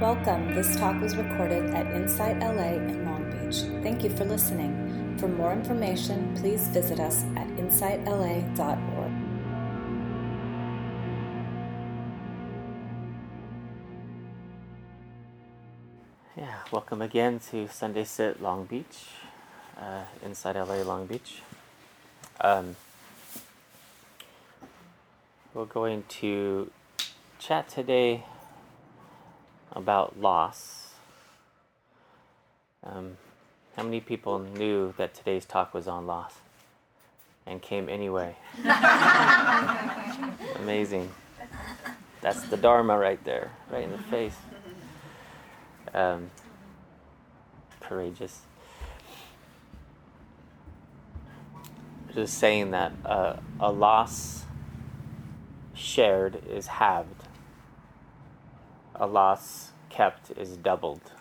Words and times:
Welcome. 0.00 0.54
This 0.54 0.76
talk 0.76 1.00
was 1.00 1.16
recorded 1.16 1.72
at 1.72 1.86
Insight 1.96 2.38
LA 2.40 2.74
in 2.74 3.06
Long 3.06 3.30
Beach. 3.30 3.62
Thank 3.82 4.04
you 4.04 4.10
for 4.10 4.26
listening. 4.26 5.16
For 5.16 5.26
more 5.26 5.54
information, 5.54 6.36
please 6.36 6.68
visit 6.68 7.00
us 7.00 7.24
at 7.34 7.46
insightla.org. 7.56 9.12
Yeah, 16.36 16.58
welcome 16.70 17.00
again 17.00 17.40
to 17.50 17.66
Sunday 17.68 18.04
Sit 18.04 18.42
Long 18.42 18.66
Beach, 18.66 19.06
uh, 19.80 20.02
Insight 20.22 20.56
LA 20.56 20.82
Long 20.82 21.06
Beach. 21.06 21.40
Um, 22.42 22.76
we're 25.54 25.64
going 25.64 26.04
to 26.20 26.70
chat 27.38 27.70
today 27.70 28.24
about 29.76 30.18
loss. 30.18 30.94
Um, 32.82 33.18
how 33.76 33.82
many 33.82 34.00
people 34.00 34.38
knew 34.38 34.94
that 34.96 35.14
today's 35.14 35.44
talk 35.44 35.74
was 35.74 35.86
on 35.86 36.06
loss 36.06 36.34
and 37.46 37.60
came 37.60 37.88
anyway? 37.88 38.36
Amazing. 40.56 41.12
That's 42.22 42.42
the 42.48 42.56
Dharma 42.56 42.98
right 42.98 43.22
there, 43.24 43.52
right 43.70 43.84
in 43.84 43.92
the 43.92 43.98
face. 43.98 44.36
Um, 45.92 46.30
courageous. 47.80 48.40
Just 52.14 52.38
saying 52.38 52.70
that 52.70 52.92
uh, 53.04 53.36
a 53.60 53.70
loss 53.70 54.44
shared 55.74 56.42
is 56.48 56.66
halved 56.66 57.15
a 58.98 59.06
loss 59.06 59.72
kept 59.90 60.30
is 60.36 60.56
doubled. 60.56 61.12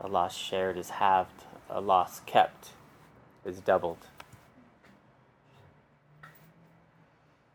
A 0.00 0.08
loss 0.08 0.36
shared 0.36 0.78
is 0.78 0.90
halved. 0.90 1.44
A 1.68 1.80
loss 1.80 2.20
kept 2.20 2.70
is 3.44 3.60
doubled. 3.60 4.06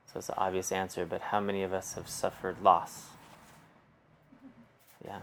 So 0.05 0.19
it's 0.19 0.29
an 0.29 0.35
obvious 0.37 0.71
answer, 0.71 1.05
but 1.05 1.21
how 1.21 1.39
many 1.39 1.63
of 1.63 1.73
us 1.73 1.93
have 1.93 2.07
suffered 2.07 2.61
loss? 2.61 3.07
Yeah. 5.03 5.19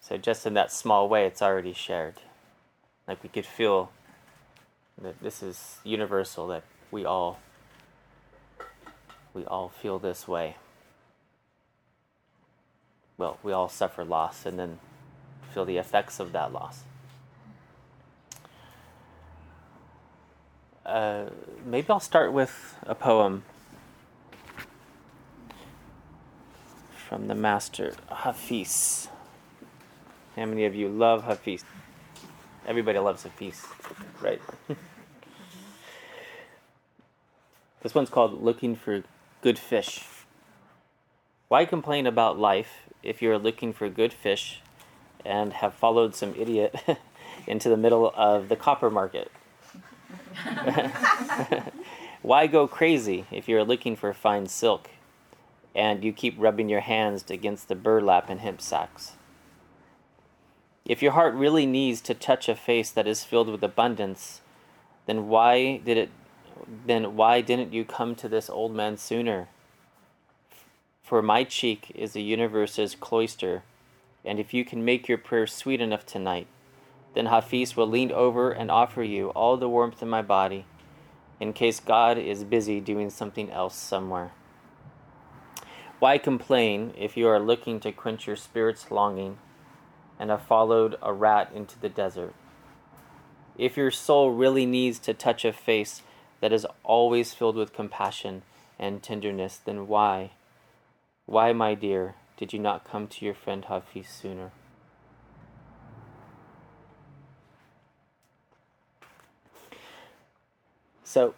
So 0.00 0.18
just 0.18 0.46
in 0.46 0.54
that 0.54 0.72
small 0.72 1.08
way, 1.08 1.26
it's 1.26 1.40
already 1.40 1.72
shared. 1.72 2.16
Like 3.08 3.22
we 3.22 3.28
could 3.28 3.46
feel 3.46 3.90
that 5.00 5.20
this 5.22 5.42
is 5.42 5.78
universal, 5.84 6.46
that 6.48 6.64
we 6.90 7.04
all 7.04 7.38
we 9.34 9.44
all 9.46 9.68
feel 9.68 9.98
this 9.98 10.28
way. 10.28 10.56
Well, 13.16 13.38
we 13.42 13.52
all 13.52 13.68
suffer 13.68 14.04
loss 14.04 14.46
and 14.46 14.58
then 14.58 14.78
feel 15.52 15.64
the 15.64 15.76
effects 15.76 16.18
of 16.20 16.32
that 16.32 16.52
loss. 16.52 16.82
Uh, 20.84 21.26
maybe 21.64 21.86
I'll 21.90 22.00
start 22.00 22.32
with 22.32 22.76
a 22.82 22.94
poem 22.94 23.44
from 27.08 27.28
the 27.28 27.34
master 27.34 27.94
Hafiz. 28.10 29.08
How 30.34 30.46
many 30.46 30.64
of 30.64 30.74
you 30.74 30.88
love 30.88 31.24
Hafiz? 31.24 31.64
Everybody 32.66 32.98
loves 32.98 33.22
Hafiz, 33.22 33.64
right? 34.20 34.40
this 37.82 37.94
one's 37.94 38.10
called 38.10 38.42
Looking 38.42 38.74
for 38.74 39.04
good 39.42 39.58
fish. 39.58 40.04
Why 41.48 41.66
complain 41.66 42.06
about 42.06 42.38
life 42.38 42.88
if 43.02 43.20
you're 43.20 43.38
looking 43.38 43.72
for 43.72 43.88
good 43.90 44.12
fish 44.12 44.60
and 45.24 45.52
have 45.54 45.74
followed 45.74 46.14
some 46.14 46.34
idiot 46.36 46.74
into 47.46 47.68
the 47.68 47.76
middle 47.76 48.12
of 48.16 48.48
the 48.48 48.56
copper 48.56 48.88
market? 48.88 49.30
Why 52.22 52.46
go 52.46 52.68
crazy 52.68 53.26
if 53.32 53.48
you're 53.48 53.64
looking 53.64 53.96
for 53.96 54.14
fine 54.14 54.46
silk 54.46 54.88
and 55.74 56.04
you 56.04 56.12
keep 56.12 56.36
rubbing 56.38 56.68
your 56.68 56.80
hands 56.80 57.24
against 57.28 57.66
the 57.68 57.74
burlap 57.74 58.30
and 58.30 58.40
hemp 58.40 58.60
sacks? 58.60 59.12
If 60.84 61.02
your 61.02 61.12
heart 61.12 61.34
really 61.34 61.66
needs 61.66 62.00
to 62.02 62.14
touch 62.14 62.48
a 62.48 62.54
face 62.54 62.90
that 62.92 63.08
is 63.08 63.24
filled 63.24 63.48
with 63.48 63.64
abundance, 63.64 64.40
then 65.06 65.28
why 65.28 65.78
did 65.78 65.96
it 65.96 66.10
then 66.86 67.16
why 67.16 67.40
didn't 67.40 67.72
you 67.72 67.84
come 67.84 68.14
to 68.16 68.28
this 68.28 68.50
old 68.50 68.74
man 68.74 68.96
sooner? 68.96 69.48
For 71.02 71.22
my 71.22 71.44
cheek 71.44 71.92
is 71.94 72.12
the 72.12 72.22
universe's 72.22 72.94
cloister, 72.94 73.62
and 74.24 74.38
if 74.38 74.54
you 74.54 74.64
can 74.64 74.84
make 74.84 75.08
your 75.08 75.18
prayer 75.18 75.46
sweet 75.46 75.80
enough 75.80 76.06
tonight, 76.06 76.46
then 77.14 77.26
Hafiz 77.26 77.76
will 77.76 77.86
lean 77.86 78.10
over 78.10 78.50
and 78.50 78.70
offer 78.70 79.02
you 79.02 79.28
all 79.30 79.56
the 79.56 79.68
warmth 79.68 80.02
in 80.02 80.08
my 80.08 80.22
body, 80.22 80.64
in 81.40 81.52
case 81.52 81.80
God 81.80 82.16
is 82.16 82.44
busy 82.44 82.80
doing 82.80 83.10
something 83.10 83.50
else 83.50 83.74
somewhere. 83.74 84.32
Why 85.98 86.18
complain 86.18 86.94
if 86.96 87.16
you 87.16 87.28
are 87.28 87.38
looking 87.38 87.78
to 87.80 87.92
quench 87.92 88.26
your 88.26 88.36
spirit's 88.36 88.90
longing 88.90 89.38
and 90.18 90.30
have 90.30 90.42
followed 90.42 90.96
a 91.02 91.12
rat 91.12 91.52
into 91.54 91.78
the 91.78 91.88
desert? 91.88 92.34
If 93.58 93.76
your 93.76 93.90
soul 93.90 94.30
really 94.30 94.66
needs 94.66 94.98
to 95.00 95.14
touch 95.14 95.44
a 95.44 95.52
face 95.52 96.02
that 96.42 96.52
is 96.52 96.66
always 96.82 97.32
filled 97.32 97.54
with 97.54 97.72
compassion 97.72 98.42
and 98.76 99.00
tenderness, 99.00 99.60
then 99.64 99.86
why, 99.86 100.32
why, 101.24 101.52
my 101.52 101.72
dear, 101.72 102.16
did 102.36 102.52
you 102.52 102.58
not 102.58 102.84
come 102.84 103.06
to 103.06 103.24
your 103.24 103.32
friend 103.32 103.64
Hafiz 103.66 104.08
sooner? 104.08 104.50
So, 111.04 111.34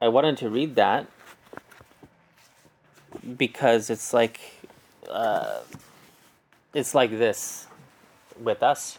I 0.00 0.08
wanted 0.08 0.38
to 0.38 0.48
read 0.48 0.74
that 0.76 1.06
because 3.36 3.90
it's 3.90 4.14
like, 4.14 4.40
uh, 5.10 5.60
it's 6.72 6.94
like 6.94 7.10
this 7.10 7.66
with 8.40 8.62
us 8.62 8.98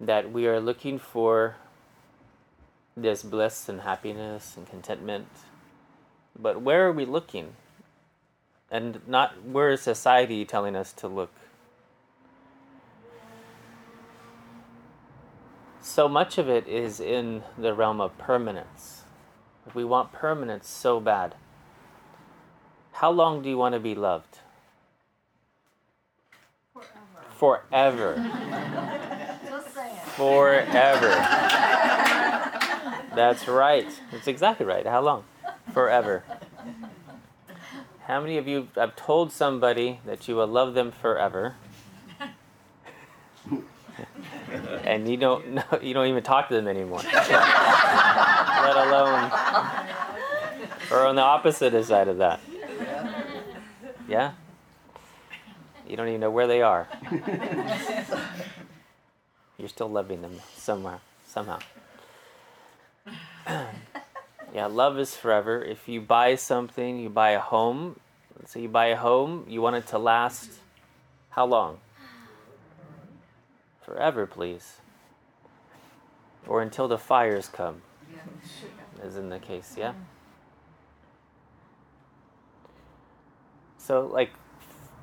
that 0.00 0.32
we 0.32 0.48
are 0.48 0.58
looking 0.58 0.98
for 0.98 1.54
there's 2.96 3.22
bliss 3.22 3.68
and 3.68 3.82
happiness 3.82 4.54
and 4.56 4.66
contentment. 4.68 5.28
But 6.38 6.62
where 6.62 6.86
are 6.86 6.92
we 6.92 7.04
looking? 7.04 7.52
And 8.70 9.06
not 9.06 9.44
where 9.44 9.70
is 9.70 9.82
society 9.82 10.44
telling 10.44 10.74
us 10.74 10.92
to 10.94 11.08
look? 11.08 11.30
So 15.82 16.08
much 16.08 16.38
of 16.38 16.48
it 16.48 16.66
is 16.66 16.98
in 16.98 17.42
the 17.56 17.74
realm 17.74 18.00
of 18.00 18.16
permanence. 18.18 19.02
We 19.74 19.84
want 19.84 20.12
permanence 20.12 20.68
so 20.68 20.98
bad. 20.98 21.34
How 22.92 23.10
long 23.10 23.42
do 23.42 23.48
you 23.48 23.58
want 23.58 23.74
to 23.74 23.80
be 23.80 23.94
loved? 23.94 24.38
Forever. 27.36 28.14
Forever. 30.16 30.74
Forever. 31.12 31.82
That's 33.16 33.48
right. 33.48 33.88
That's 34.12 34.28
exactly 34.28 34.66
right. 34.66 34.86
How 34.86 35.00
long? 35.00 35.24
Forever. 35.72 36.22
How 38.06 38.20
many 38.20 38.36
of 38.36 38.46
you 38.46 38.68
have 38.76 38.94
told 38.94 39.32
somebody 39.32 40.00
that 40.04 40.28
you 40.28 40.36
will 40.36 40.46
love 40.46 40.74
them 40.74 40.92
forever? 40.92 41.54
and 44.84 45.08
you 45.08 45.16
don't 45.16 45.48
know, 45.54 45.64
you 45.80 45.94
don't 45.94 46.08
even 46.08 46.22
talk 46.22 46.48
to 46.48 46.54
them 46.54 46.68
anymore. 46.68 47.00
Let 47.02 48.76
alone 48.76 49.30
or 50.90 51.06
on 51.06 51.16
the 51.16 51.22
opposite 51.22 51.82
side 51.86 52.08
of 52.08 52.18
that. 52.18 52.38
Yeah? 54.08 54.32
You 55.88 55.96
don't 55.96 56.08
even 56.08 56.20
know 56.20 56.30
where 56.30 56.46
they 56.46 56.60
are. 56.60 56.86
You're 59.58 59.68
still 59.68 59.88
loving 59.88 60.20
them 60.20 60.38
somewhere, 60.54 61.00
somehow. 61.26 61.60
yeah, 64.54 64.66
love 64.66 64.98
is 64.98 65.14
forever. 65.14 65.62
If 65.62 65.88
you 65.88 66.00
buy 66.00 66.34
something, 66.34 66.98
you 66.98 67.08
buy 67.08 67.30
a 67.30 67.40
home. 67.40 68.00
Let's 68.38 68.52
say 68.52 68.62
you 68.62 68.68
buy 68.68 68.86
a 68.86 68.96
home, 68.96 69.46
you 69.48 69.62
want 69.62 69.76
it 69.76 69.86
to 69.88 69.98
last 69.98 70.50
how 71.30 71.46
long? 71.46 71.78
Forever, 73.82 74.26
please. 74.26 74.76
Or 76.46 76.62
until 76.62 76.88
the 76.88 76.98
fires 76.98 77.48
come, 77.48 77.82
as 79.02 79.16
in 79.16 79.28
the 79.28 79.38
case, 79.38 79.74
yeah? 79.76 79.92
So, 83.78 84.06
like, 84.06 84.30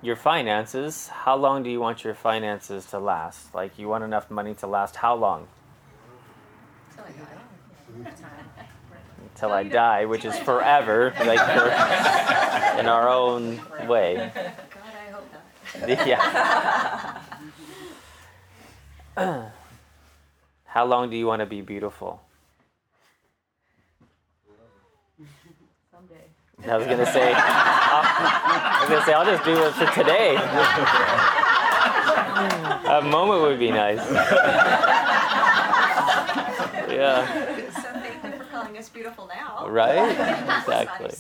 your 0.02 0.16
finances, 0.16 1.08
how 1.08 1.36
long 1.36 1.64
do 1.64 1.70
you 1.70 1.80
want 1.80 2.04
your 2.04 2.16
finances 2.16 2.86
to 2.88 3.00
last? 3.00 3.54
Like, 3.54 3.78
you 3.78 3.88
want 3.88 4.04
enough 4.04 4.30
money 4.32 4.54
to 4.56 4.68
last 4.68 4.98
how 4.98 5.16
long? 5.16 5.48
Until 9.34 9.52
I 9.52 9.64
die, 9.64 10.06
which 10.06 10.26
is 10.26 10.38
forever, 10.50 11.14
like 11.26 11.40
for, 11.40 11.66
in 12.80 12.88
our 12.88 13.10
own 13.10 13.62
way. 13.88 14.32
God, 14.34 14.56
I 14.86 15.12
hope 15.12 15.26
not. 15.88 16.08
Yeah. 16.08 17.22
How 20.66 20.86
long 20.86 21.10
do 21.10 21.16
you 21.16 21.28
want 21.28 21.42
to 21.42 21.46
be 21.46 21.62
beautiful? 21.62 22.22
Someday. 25.92 26.26
I 26.68 26.78
was 26.78 26.88
gonna 26.88 27.06
say, 27.06 27.34
I 27.36 28.78
was 28.82 28.90
gonna 28.90 29.06
say, 29.06 29.14
I'll 29.14 29.26
just 29.26 29.44
do 29.44 29.52
it 29.52 29.74
for 29.74 29.86
today. 29.94 30.36
A 32.86 33.02
moment 33.02 33.42
would 33.44 33.60
be 33.60 33.72
nice. 33.72 34.00
Yeah. 36.90 37.53
So 38.84 38.90
thank 38.92 39.06
you 39.06 39.12
for 39.12 39.16
calling 39.16 39.28
us 39.28 39.28
beautiful 39.28 39.28
now. 39.28 39.68
Right? 39.68 40.10
Exactly. 40.60 41.16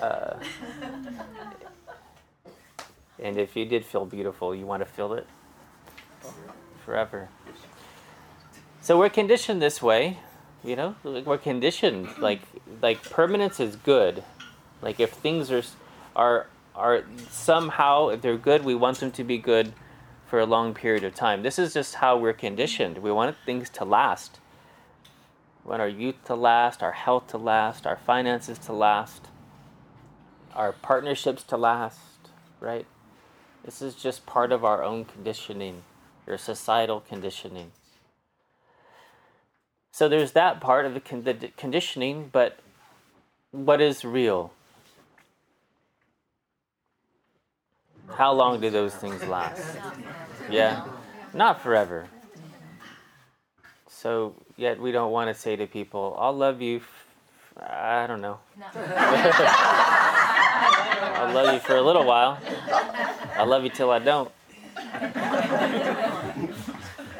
Uh, 0.00 0.36
and 3.22 3.38
if 3.38 3.56
you 3.56 3.64
did 3.64 3.84
feel 3.84 4.04
beautiful, 4.04 4.54
you 4.54 4.66
want 4.66 4.80
to 4.80 4.86
feel 4.86 5.14
it 5.14 5.26
forever. 6.84 7.28
So 8.80 8.98
we're 8.98 9.08
conditioned 9.08 9.62
this 9.62 9.80
way, 9.80 10.18
you 10.62 10.76
know. 10.76 10.96
We're 11.04 11.38
conditioned. 11.38 12.08
Like 12.18 12.42
like 12.82 13.02
permanence 13.10 13.60
is 13.60 13.76
good. 13.76 14.24
Like 14.82 15.00
if 15.00 15.12
things 15.12 15.50
are 15.50 15.62
are 16.16 16.46
are 16.74 17.04
somehow 17.30 18.08
if 18.08 18.20
they're 18.20 18.36
good, 18.36 18.64
we 18.64 18.74
want 18.74 19.00
them 19.00 19.10
to 19.12 19.24
be 19.24 19.38
good 19.38 19.72
for 20.26 20.40
a 20.40 20.46
long 20.46 20.74
period 20.74 21.04
of 21.04 21.14
time. 21.14 21.42
This 21.42 21.58
is 21.58 21.74
just 21.74 21.96
how 21.96 22.16
we're 22.18 22.32
conditioned. 22.32 22.98
We 22.98 23.12
want 23.12 23.36
things 23.46 23.70
to 23.70 23.84
last. 23.84 24.40
Want 25.64 25.80
our 25.80 25.88
youth 25.88 26.16
to 26.26 26.34
last, 26.34 26.82
our 26.82 26.92
health 26.92 27.28
to 27.28 27.38
last, 27.38 27.86
our 27.86 27.96
finances 27.96 28.58
to 28.58 28.72
last 28.72 29.28
our 30.54 30.72
partnerships 30.72 31.42
to 31.44 31.56
last, 31.56 31.98
right? 32.60 32.86
This 33.64 33.82
is 33.82 33.94
just 33.94 34.26
part 34.26 34.52
of 34.52 34.64
our 34.64 34.82
own 34.82 35.04
conditioning, 35.04 35.82
your 36.26 36.38
societal 36.38 37.00
conditioning. 37.00 37.72
So 39.90 40.08
there's 40.08 40.32
that 40.32 40.60
part 40.60 40.86
of 40.86 40.94
the 40.94 41.00
conditioning, 41.56 42.28
but 42.32 42.58
what 43.52 43.80
is 43.80 44.04
real? 44.04 44.52
How 48.16 48.32
long 48.32 48.60
do 48.60 48.70
those 48.70 48.94
things 48.94 49.22
last? 49.24 49.78
Yeah, 50.50 50.84
not 51.32 51.60
forever. 51.60 52.08
So 53.88 54.34
yet 54.56 54.80
we 54.80 54.92
don't 54.92 55.12
want 55.12 55.34
to 55.34 55.40
say 55.40 55.56
to 55.56 55.66
people, 55.66 56.16
"I'll 56.18 56.36
love 56.36 56.60
you." 56.62 56.78
F- 56.78 57.06
I 57.60 58.06
don't 58.06 58.20
know. 58.20 58.38
I'll 61.14 61.34
love 61.34 61.54
you 61.54 61.60
for 61.60 61.76
a 61.76 61.82
little 61.82 62.04
while. 62.04 62.38
I'll 63.36 63.46
love 63.46 63.64
you 63.64 63.70
till 63.70 63.90
I 63.90 63.98
don't. 63.98 64.30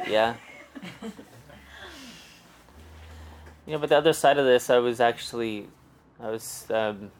Yeah. 0.07 0.35
You 3.65 3.73
know, 3.73 3.79
but 3.79 3.89
the 3.89 3.97
other 3.97 4.13
side 4.13 4.37
of 4.37 4.45
this, 4.45 4.69
I 4.69 4.77
was 4.77 4.99
actually, 4.99 5.67
I 6.21 6.29
was 6.29 6.67
um, 6.69 7.11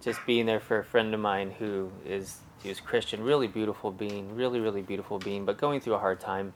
just 0.00 0.20
being 0.26 0.46
there 0.46 0.60
for 0.60 0.78
a 0.78 0.84
friend 0.84 1.12
of 1.12 1.20
mine 1.20 1.50
who 1.58 1.90
is 2.06 2.38
he 2.62 2.68
was 2.68 2.80
Christian, 2.80 3.24
really 3.24 3.48
beautiful 3.48 3.90
being, 3.90 4.36
really 4.36 4.60
really 4.60 4.82
beautiful 4.82 5.18
being, 5.18 5.44
but 5.44 5.58
going 5.58 5.80
through 5.80 5.94
a 5.94 5.98
hard 5.98 6.20
time. 6.20 6.52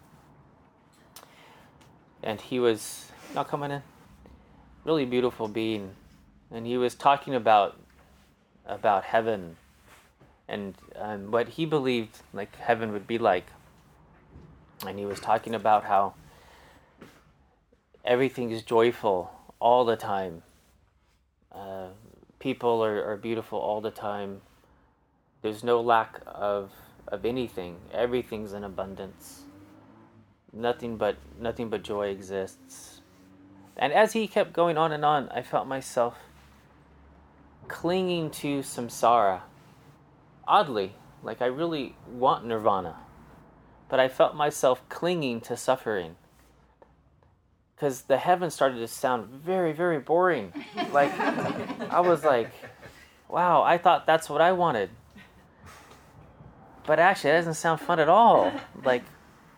And 2.26 2.40
he 2.40 2.58
was 2.58 3.12
not 3.37 3.46
coming 3.46 3.70
in, 3.70 3.82
really 4.84 5.05
beautiful 5.05 5.46
being, 5.46 5.93
and 6.50 6.67
he 6.67 6.76
was 6.76 6.96
talking 6.96 7.37
about 7.37 7.78
about 8.67 9.05
heaven. 9.05 9.56
And 10.49 10.75
um, 10.96 11.31
what 11.31 11.50
he 11.50 11.67
believed 11.67 12.19
like 12.32 12.56
heaven 12.56 12.90
would 12.90 13.06
be 13.06 13.17
like. 13.17 13.46
And 14.84 14.99
he 14.99 15.05
was 15.05 15.20
talking 15.20 15.55
about 15.55 15.84
how 15.84 16.14
everything 18.05 18.50
is 18.50 18.64
joyful 18.64 19.31
all 19.61 19.84
the 19.84 19.96
time. 19.96 20.43
Uh, 21.52 21.90
people 22.40 22.82
are, 22.84 23.05
are 23.05 23.17
beautiful 23.17 23.61
all 23.61 23.81
the 23.81 23.93
time. 23.93 24.40
There's 25.43 25.62
no 25.62 25.81
lack 25.81 26.23
of 26.26 26.73
of 27.06 27.25
anything. 27.25 27.76
Everything's 27.93 28.52
in 28.52 28.64
abundance 28.64 29.45
nothing 30.52 30.96
but 30.96 31.16
nothing 31.38 31.69
but 31.69 31.82
joy 31.82 32.08
exists 32.08 33.00
and 33.76 33.93
as 33.93 34.12
he 34.12 34.26
kept 34.26 34.52
going 34.52 34.78
on 34.78 34.93
and 34.93 35.04
on 35.04 35.28
i 35.31 35.43
felt 35.43 35.66
myself 35.66 36.16
clinging 37.69 38.31
to 38.31 38.60
samsara. 38.60 39.40
Oddly, 40.46 40.94
like 41.22 41.43
I 41.43 41.46
really 41.46 41.96
want 42.08 42.46
nirvana, 42.46 42.96
but 43.88 44.00
I 44.00 44.08
felt 44.08 44.34
myself 44.34 44.82
clinging 44.88 45.40
to 45.43 45.56
suffering. 45.56 46.16
Because 47.75 48.02
the 48.02 48.16
heaven 48.16 48.50
started 48.50 48.78
to 48.78 48.88
sound 48.88 49.28
very, 49.28 49.72
very 49.72 49.99
boring. 49.99 50.52
Like, 50.92 51.12
I 51.19 52.00
was 52.00 52.25
like, 52.25 52.50
wow, 53.28 53.62
I 53.62 53.76
thought 53.76 54.06
that's 54.06 54.31
what 54.31 54.40
I 54.40 54.52
wanted. 54.52 54.88
But 56.87 56.99
actually, 56.99 57.31
it 57.31 57.34
doesn't 57.34 57.54
sound 57.54 57.81
fun 57.81 58.00
at 58.00 58.08
all. 58.08 58.50
Like, 58.82 59.02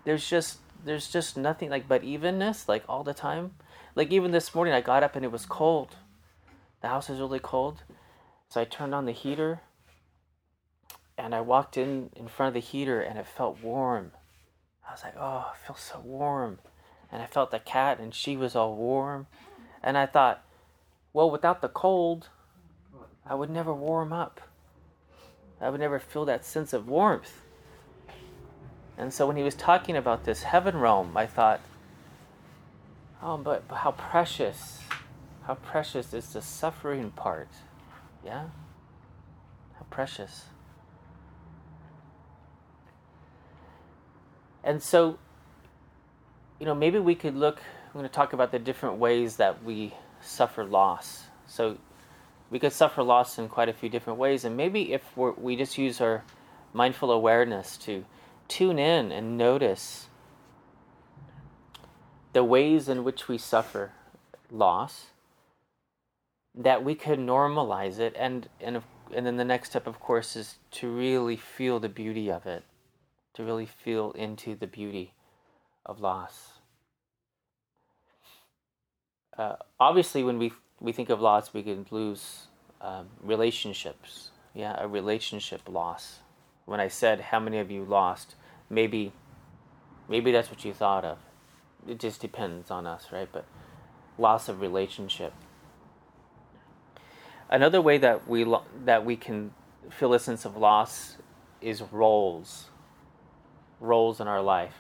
there's 0.05 0.29
just, 0.29 0.59
there's 0.89 1.11
just 1.11 1.37
nothing 1.37 1.71
like 1.71 1.89
but 1.89 2.05
evenness, 2.05 2.69
like 2.69 2.85
all 2.89 3.05
the 3.05 3.15
time. 3.15 3.53
Like, 3.95 4.13
even 4.13 4.31
this 4.31 4.55
morning, 4.55 4.75
I 4.75 4.81
got 4.81 5.03
up 5.03 5.17
and 5.17 5.25
it 5.25 5.33
was 5.33 5.47
cold. 5.47 5.97
The 6.81 6.89
house 6.89 7.11
is 7.11 7.19
really 7.19 7.41
cold. 7.41 7.83
So 8.49 8.61
I 8.61 8.65
turned 8.65 8.95
on 8.95 9.05
the 9.05 9.13
heater 9.13 9.61
and 11.19 11.35
I 11.35 11.41
walked 11.41 11.77
in 11.77 12.11
in 12.15 12.29
front 12.29 12.49
of 12.49 12.55
the 12.55 12.67
heater 12.67 13.01
and 13.01 13.19
it 13.19 13.27
felt 13.27 13.63
warm. 13.63 14.13
I 14.89 14.93
was 14.93 15.03
like, 15.03 15.17
oh, 15.19 15.53
it 15.53 15.67
feels 15.67 15.81
so 15.81 16.01
warm. 16.01 16.59
And 17.11 17.21
I 17.21 17.27
felt 17.27 17.51
the 17.51 17.59
cat 17.59 17.99
and 17.99 18.15
she 18.15 18.37
was 18.37 18.55
all 18.55 18.77
warm. 18.77 19.27
And 19.83 19.99
I 19.99 20.07
thought, 20.07 20.45
well, 21.13 21.31
without 21.31 21.61
the 21.61 21.69
cold, 21.69 22.29
I 23.27 23.35
would 23.35 23.51
never 23.51 23.75
warm 23.75 24.13
up. 24.13 24.41
I 25.61 25.71
would 25.71 25.81
never 25.81 25.99
feel 25.99 26.25
that 26.27 26.45
sense 26.45 26.73
of 26.73 26.89
warmth. 26.89 27.43
And 28.99 29.15
so 29.15 29.29
when 29.29 29.37
he 29.37 29.45
was 29.45 29.55
talking 29.55 29.97
about 29.97 30.25
this 30.25 30.43
heaven 30.43 30.77
realm, 30.77 31.17
I 31.17 31.25
thought, 31.25 31.61
oh, 33.23 33.37
but, 33.37 33.69
but 33.69 33.77
how 33.77 33.93
precious, 33.93 34.81
how 35.45 35.55
precious 35.55 36.13
is 36.13 36.33
the 36.33 36.43
suffering 36.43 37.13
part. 37.13 37.49
Yeah? 38.25 38.47
How 39.77 39.87
precious. 39.89 40.47
And 44.65 44.83
so, 44.83 45.17
you 46.59 46.67
know, 46.67 46.75
maybe 46.75 46.99
we 46.99 47.15
could 47.15 47.37
look, 47.37 47.61
I'm 47.87 47.93
going 47.93 48.03
to 48.03 48.13
talk 48.13 48.33
about 48.33 48.51
the 48.51 48.59
different 48.59 48.97
ways 48.97 49.37
that 49.37 49.63
we 49.63 49.95
suffer 50.21 50.65
loss. 50.65 51.23
So, 51.47 51.79
we 52.51 52.59
could 52.59 52.73
suffer 52.73 53.03
loss 53.03 53.39
in 53.39 53.49
quite 53.49 53.69
a 53.69 53.73
few 53.73 53.89
different 53.89 54.19
ways. 54.19 54.45
And 54.45 54.57
maybe 54.57 54.93
if 54.93 55.03
we 55.17 55.55
just 55.55 55.77
use 55.79 56.01
our 56.01 56.25
mindful 56.73 57.13
awareness 57.13 57.77
to 57.79 58.05
tune 58.49 58.79
in 58.79 59.13
and 59.13 59.39
notice 59.39 60.07
the 62.33 62.45
ways 62.45 62.89
in 62.89 63.05
which 63.05 63.29
we 63.29 63.39
suffer 63.39 63.93
loss, 64.51 65.07
that 66.55 66.85
we 66.85 66.95
could 66.95 67.19
normalize 67.19 67.99
it. 67.99 68.15
And, 68.19 68.49
and, 68.61 68.83
and 69.15 69.27
then 69.27 69.37
the 69.37 69.45
next 69.45 69.71
step, 69.71 69.87
of 69.87 70.01
course, 70.01 70.37
is 70.37 70.57
to 70.73 70.91
really 70.91 71.37
feel 71.37 71.79
the 71.79 71.89
beauty 71.89 72.31
of 72.31 72.47
it, 72.47 72.65
to 73.35 73.45
really 73.45 73.67
feel 73.67 74.13
into 74.13 74.55
the 74.55 74.67
beauty 74.67 75.13
of 75.87 76.01
loss. 76.01 76.59
Uh, 79.37 79.55
obviously, 79.79 80.25
when 80.25 80.39
we 80.39 80.53
we 80.81 80.93
think 80.93 81.11
of 81.11 81.21
loss, 81.21 81.53
we 81.55 81.63
can 81.63 81.87
lose 81.91 82.47
um, 82.81 83.09
relationships. 83.23 84.31
Yeah, 84.55 84.77
a 84.79 84.89
relationship 84.89 85.63
loss. 85.69 86.21
When 86.67 86.81
I 86.81 86.89
said 86.89 87.21
how 87.21 87.41
many 87.41 87.59
of 87.59 87.71
you 87.71 87.85
lost, 87.85 88.35
maybe 88.71 89.13
maybe 90.09 90.33
that's 90.33 90.51
what 90.51 90.65
you 90.65 90.73
thought 90.73 91.05
of. 91.05 91.19
It 91.87 91.99
just 91.99 92.21
depends 92.21 92.71
on 92.71 92.87
us, 92.87 93.07
right? 93.13 93.29
But 93.31 93.45
loss 94.19 94.49
of 94.49 94.61
relationship. 94.61 95.33
Another 97.51 97.81
way 97.81 97.99
that 97.99 98.29
we 98.29 98.45
lo- 98.45 98.65
that 98.85 99.05
we 99.05 99.17
can 99.17 99.53
feel 99.91 100.13
a 100.15 100.19
sense 100.19 100.45
of 100.45 100.57
loss 100.57 101.17
is 101.61 101.83
roles. 101.83 102.67
Roles 103.81 104.21
in 104.21 104.29
our 104.29 104.43
life. 104.43 104.75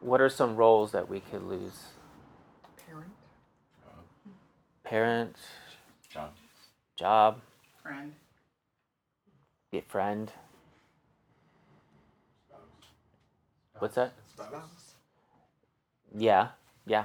What 0.00 0.20
are 0.20 0.28
some 0.28 0.56
roles 0.56 0.92
that 0.92 1.08
we 1.08 1.20
could 1.20 1.42
lose? 1.42 1.88
Parent, 2.86 3.10
Parent, 4.84 5.36
Job. 6.08 6.30
job, 6.96 7.40
friend, 7.82 8.14
be 9.70 9.78
a 9.78 9.82
friend. 9.82 10.32
What's 13.78 13.94
that? 13.94 14.12
Yeah, 16.16 16.48
Yeah. 16.86 17.04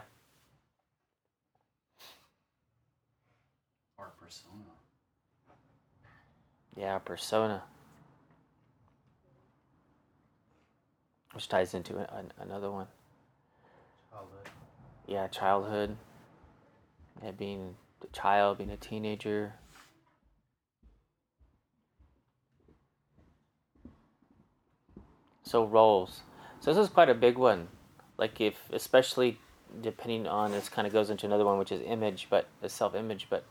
Our 3.99 4.11
persona. 4.19 4.53
Yeah, 6.75 6.97
persona. 6.99 7.63
Which 11.33 11.47
ties 11.47 11.73
into 11.73 11.97
an, 11.97 12.31
another 12.39 12.71
one. 12.71 12.87
Childhood. 14.09 14.49
Yeah, 15.07 15.27
childhood. 15.27 15.97
Yeah, 17.23 17.31
being 17.31 17.75
a 18.03 18.07
child, 18.07 18.57
being 18.57 18.71
a 18.71 18.77
teenager. 18.77 19.53
So 25.43 25.65
roles. 25.65 26.21
So 26.63 26.73
this 26.73 26.81
is 26.81 26.93
quite 26.93 27.09
a 27.09 27.13
big 27.13 27.37
one. 27.37 27.67
Like 28.17 28.39
if, 28.39 28.55
especially 28.71 29.37
depending 29.81 30.27
on 30.27 30.53
this, 30.53 30.69
kind 30.69 30.87
of 30.87 30.93
goes 30.93 31.09
into 31.09 31.25
another 31.25 31.43
one, 31.43 31.57
which 31.57 31.73
is 31.73 31.81
image, 31.85 32.27
but 32.29 32.47
a 32.61 32.69
self-image. 32.69 33.27
But 33.29 33.43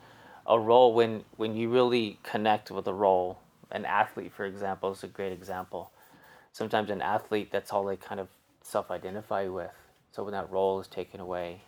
a 0.47 0.59
role 0.59 0.95
when 0.95 1.25
when 1.37 1.55
you 1.55 1.69
really 1.69 2.19
connect 2.23 2.71
with 2.71 2.87
a 2.87 2.95
role. 2.95 3.39
An 3.71 3.85
athlete, 3.85 4.33
for 4.33 4.47
example, 4.47 4.93
is 4.93 5.05
a 5.05 5.09
great 5.09 5.31
example. 5.31 5.93
Sometimes 6.53 6.89
an 6.89 7.03
athlete, 7.03 7.51
that's 7.53 7.71
all 7.71 7.85
they 7.85 7.97
kind 7.97 8.19
of 8.19 8.29
self-identify 8.63 9.49
with. 9.49 9.71
So 10.13 10.25
when 10.25 10.33
that 10.33 10.51
role 10.51 10.81
is 10.81 10.87
taken 10.87 11.21
away, 11.21 11.61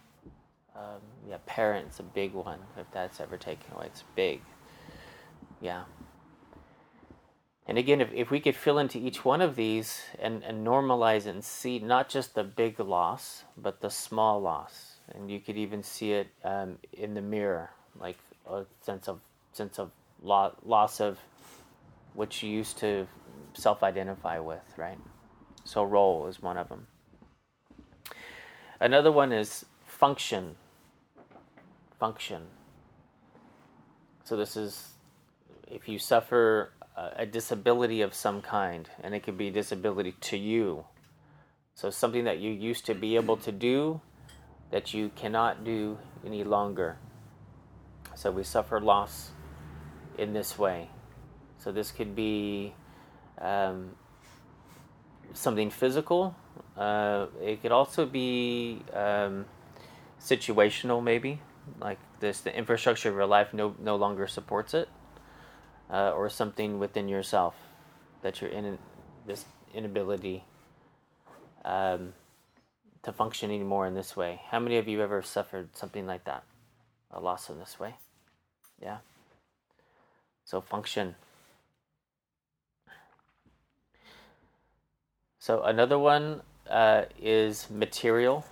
um, 0.74 1.02
yeah, 1.28 1.36
parents 1.44 2.00
a 2.00 2.04
big 2.04 2.32
one. 2.32 2.60
If 2.78 2.90
that's 2.90 3.20
ever 3.20 3.36
taken 3.36 3.74
away, 3.74 3.86
it's 3.86 4.04
big. 4.16 4.40
Yeah. 5.60 5.84
And 7.66 7.78
again, 7.78 8.00
if, 8.00 8.12
if 8.12 8.30
we 8.30 8.40
could 8.40 8.56
fill 8.56 8.78
into 8.78 8.98
each 8.98 9.24
one 9.24 9.40
of 9.40 9.56
these 9.56 10.02
and, 10.20 10.42
and 10.42 10.66
normalize 10.66 11.26
and 11.26 11.42
see 11.42 11.78
not 11.78 12.08
just 12.08 12.34
the 12.34 12.44
big 12.44 12.78
loss, 12.78 13.44
but 13.56 13.80
the 13.80 13.88
small 13.88 14.40
loss, 14.40 14.96
and 15.14 15.30
you 15.30 15.40
could 15.40 15.56
even 15.56 15.82
see 15.82 16.12
it 16.12 16.28
um, 16.44 16.78
in 16.92 17.14
the 17.14 17.22
mirror, 17.22 17.70
like 17.98 18.18
a 18.50 18.64
sense 18.80 19.08
of 19.08 19.20
sense 19.52 19.78
of 19.78 19.90
lo- 20.22 20.54
loss 20.64 21.00
of 21.00 21.18
what 22.12 22.42
you 22.42 22.50
used 22.50 22.78
to 22.78 23.06
self-identify 23.54 24.38
with, 24.38 24.62
right? 24.76 24.98
So 25.64 25.84
role 25.84 26.26
is 26.26 26.42
one 26.42 26.58
of 26.58 26.68
them. 26.68 26.86
Another 28.80 29.10
one 29.10 29.32
is 29.32 29.64
function. 29.86 30.56
Function. 31.98 32.42
So 34.24 34.36
this 34.36 34.56
is 34.56 34.90
if 35.70 35.88
you 35.88 35.98
suffer 35.98 36.70
a 36.96 37.26
disability 37.26 38.02
of 38.02 38.14
some 38.14 38.40
kind, 38.40 38.88
and 39.02 39.14
it 39.14 39.22
could 39.22 39.36
be 39.36 39.48
a 39.48 39.50
disability 39.50 40.12
to 40.20 40.36
you. 40.36 40.84
So 41.74 41.90
something 41.90 42.24
that 42.24 42.38
you 42.38 42.52
used 42.52 42.86
to 42.86 42.94
be 42.94 43.16
able 43.16 43.36
to 43.38 43.50
do 43.50 44.00
that 44.70 44.94
you 44.94 45.10
cannot 45.16 45.64
do 45.64 45.98
any 46.24 46.44
longer. 46.44 46.98
So 48.14 48.30
we 48.30 48.44
suffer 48.44 48.80
loss 48.80 49.30
in 50.16 50.32
this 50.32 50.56
way. 50.56 50.88
So 51.58 51.72
this 51.72 51.90
could 51.90 52.14
be 52.14 52.74
um, 53.38 53.90
something 55.32 55.70
physical. 55.70 56.36
Uh, 56.76 57.26
it 57.42 57.60
could 57.62 57.72
also 57.72 58.06
be 58.06 58.82
um, 58.92 59.46
situational, 60.20 61.02
maybe 61.02 61.40
like 61.80 61.98
this. 62.20 62.40
The 62.40 62.56
infrastructure 62.56 63.08
of 63.08 63.16
your 63.16 63.26
life 63.26 63.52
no 63.52 63.74
no 63.80 63.96
longer 63.96 64.28
supports 64.28 64.74
it 64.74 64.88
uh, 65.90 66.12
or 66.12 66.28
something 66.28 66.78
within 66.78 67.08
yourself 67.08 67.54
that 68.22 68.40
you're 68.40 68.50
in 68.50 68.78
this 69.26 69.44
inability 69.74 70.44
um, 71.64 72.14
to 73.02 73.12
function 73.12 73.50
anymore 73.50 73.86
in 73.86 73.94
this 73.94 74.16
way. 74.16 74.40
How 74.48 74.58
many 74.58 74.76
of 74.76 74.88
you 74.88 75.02
ever 75.02 75.22
suffered 75.22 75.76
something 75.76 76.06
like 76.06 76.24
that? 76.24 76.44
A 77.10 77.20
loss 77.20 77.48
in 77.48 77.58
this 77.58 77.78
way? 77.78 77.94
Yeah. 78.80 78.98
So 80.44 80.60
function. 80.60 81.14
So 85.38 85.62
another 85.62 85.98
one 85.98 86.42
uh, 86.68 87.02
is 87.20 87.68
material, 87.70 88.44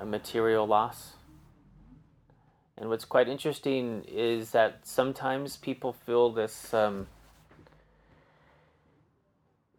a 0.00 0.04
material 0.04 0.66
loss. 0.66 1.13
And 2.76 2.88
what's 2.88 3.04
quite 3.04 3.28
interesting 3.28 4.04
is 4.08 4.50
that 4.50 4.80
sometimes 4.82 5.56
people 5.56 5.92
feel 5.92 6.30
this, 6.30 6.74
um, 6.74 7.06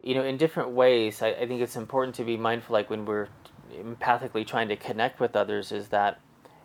you 0.02 0.16
know, 0.16 0.24
in 0.24 0.38
different 0.38 0.70
ways. 0.72 1.22
I, 1.22 1.30
I, 1.30 1.48
think 1.48 1.62
it's 1.62 1.76
important 1.76 2.16
to 2.16 2.24
be 2.24 2.38
mindful, 2.38 2.74
like 2.74 2.90
when 2.90 3.06
we're 3.06 3.28
empathically 3.74 4.48
trying 4.48 4.70
to 4.70 4.78
connect 4.78 5.20
with 5.20 5.36
others, 5.36 5.74
is 5.74 5.90
that 5.90 6.22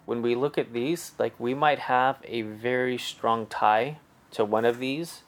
when 0.06 0.22
we 0.22 0.36
look 0.36 0.56
at 0.56 0.72
these, 0.72 1.12
like 1.18 1.38
we 1.40 1.52
might 1.52 1.80
have 1.80 2.18
a 2.24 2.42
very 2.42 2.96
strong 2.96 3.46
tie 3.46 3.98
to 4.32 4.44
one 4.44 4.64
of 4.64 4.78
these, 4.78 5.22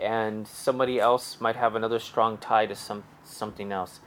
and 0.00 0.48
somebody 0.48 0.98
else 0.98 1.40
might 1.40 1.56
have 1.56 1.76
another 1.76 1.98
strong 1.98 2.38
tie 2.38 2.66
to 2.66 2.74
some 2.74 3.04
something 3.24 3.70
else. 3.70 4.00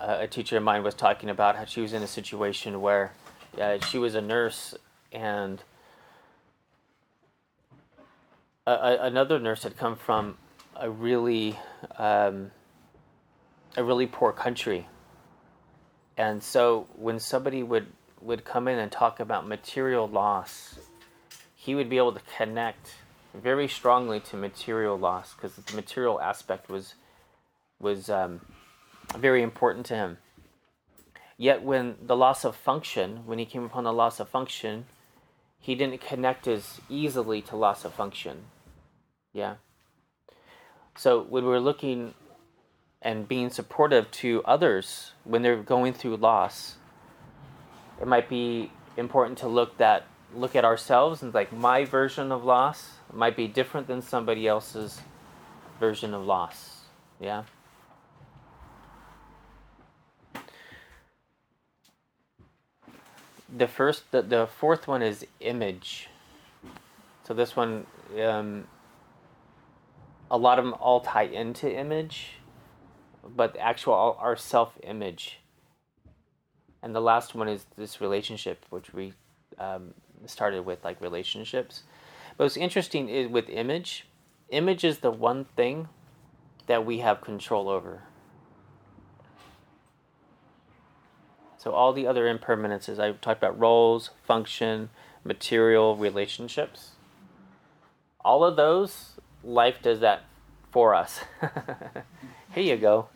A 0.00 0.26
teacher 0.26 0.56
of 0.56 0.62
mine 0.62 0.82
was 0.82 0.94
talking 0.94 1.30
about 1.30 1.56
how 1.56 1.64
she 1.64 1.80
was 1.80 1.92
in 1.92 2.02
a 2.02 2.06
situation 2.06 2.80
where 2.80 3.12
uh, 3.60 3.78
she 3.80 3.98
was 3.98 4.14
a 4.14 4.20
nurse 4.20 4.74
and 5.12 5.62
a, 8.66 8.70
a, 8.70 8.98
another 9.02 9.38
nurse 9.38 9.62
had 9.62 9.76
come 9.76 9.96
from 9.96 10.36
a 10.76 10.88
really 10.90 11.58
um, 11.98 12.50
a 13.76 13.84
really 13.84 14.06
poor 14.06 14.32
country. 14.32 14.86
And 16.16 16.42
so 16.42 16.86
when 16.96 17.18
somebody 17.20 17.62
would 17.62 17.86
would 18.20 18.44
come 18.44 18.68
in 18.68 18.78
and 18.78 18.90
talk 18.90 19.20
about 19.20 19.46
material 19.46 20.08
loss 20.08 20.78
he 21.68 21.74
would 21.74 21.90
be 21.90 21.98
able 21.98 22.12
to 22.12 22.22
connect 22.36 22.94
very 23.34 23.68
strongly 23.68 24.20
to 24.20 24.36
material 24.36 24.96
loss 24.96 25.34
because 25.34 25.54
the 25.56 25.76
material 25.76 26.20
aspect 26.20 26.70
was 26.70 26.94
was 27.80 28.08
um, 28.08 28.40
very 29.16 29.42
important 29.42 29.86
to 29.86 29.94
him. 29.94 30.18
Yet, 31.36 31.62
when 31.62 31.96
the 32.02 32.16
loss 32.16 32.44
of 32.44 32.56
function, 32.56 33.22
when 33.24 33.38
he 33.38 33.44
came 33.44 33.64
upon 33.64 33.84
the 33.84 33.92
loss 33.92 34.18
of 34.18 34.28
function, 34.28 34.86
he 35.60 35.74
didn't 35.74 36.00
connect 36.00 36.48
as 36.48 36.80
easily 36.88 37.40
to 37.42 37.56
loss 37.56 37.84
of 37.84 37.94
function. 37.94 38.46
Yeah. 39.32 39.56
So, 40.96 41.22
when 41.22 41.44
we're 41.44 41.60
looking 41.60 42.14
and 43.00 43.28
being 43.28 43.50
supportive 43.50 44.10
to 44.10 44.42
others 44.44 45.12
when 45.22 45.42
they're 45.42 45.62
going 45.62 45.92
through 45.92 46.16
loss, 46.16 46.76
it 48.00 48.08
might 48.08 48.28
be 48.28 48.72
important 48.96 49.38
to 49.38 49.48
look 49.48 49.78
that 49.78 50.04
look 50.34 50.54
at 50.54 50.64
ourselves 50.64 51.22
and 51.22 51.32
like 51.32 51.52
my 51.52 51.84
version 51.84 52.30
of 52.32 52.44
loss 52.44 52.90
might 53.12 53.36
be 53.36 53.46
different 53.46 53.86
than 53.86 54.02
somebody 54.02 54.46
else's 54.46 55.00
version 55.80 56.12
of 56.12 56.24
loss. 56.24 56.82
Yeah. 57.20 57.44
The 63.54 63.68
first 63.68 64.10
the, 64.10 64.22
the 64.22 64.46
fourth 64.46 64.86
one 64.86 65.02
is 65.02 65.26
image. 65.40 66.08
So 67.24 67.34
this 67.34 67.56
one 67.56 67.86
um, 68.22 68.66
a 70.30 70.36
lot 70.36 70.58
of 70.58 70.64
them 70.64 70.74
all 70.74 71.00
tie 71.00 71.22
into 71.22 71.70
image 71.70 72.32
but 73.36 73.54
the 73.54 73.60
actual 73.60 74.16
our 74.18 74.36
self 74.36 74.78
image 74.82 75.40
and 76.82 76.94
the 76.94 77.00
last 77.00 77.34
one 77.34 77.48
is 77.48 77.66
this 77.76 78.00
relationship 78.00 78.64
which 78.70 78.92
we 78.92 79.12
um, 79.58 79.94
started 80.26 80.64
with 80.64 80.84
like 80.84 81.00
relationships. 81.00 81.82
But 82.36 82.44
what's 82.44 82.56
interesting 82.56 83.08
is 83.08 83.28
with 83.28 83.48
image 83.48 84.06
image 84.50 84.84
is 84.84 84.98
the 84.98 85.10
one 85.10 85.44
thing 85.56 85.88
that 86.66 86.84
we 86.84 86.98
have 86.98 87.20
control 87.20 87.68
over 87.68 88.02
So 91.58 91.72
all 91.72 91.92
the 91.92 92.06
other 92.06 92.28
impermanences, 92.28 93.00
I 93.00 93.12
talked 93.12 93.42
about 93.42 93.58
roles, 93.58 94.10
function, 94.24 94.90
material, 95.24 95.96
relationships. 95.96 96.92
All 98.24 98.44
of 98.44 98.54
those, 98.56 99.14
life 99.42 99.82
does 99.82 99.98
that 100.00 100.22
for 100.70 100.94
us. 100.94 101.20
Here 102.54 102.62
you 102.62 102.76
go. 102.76 103.08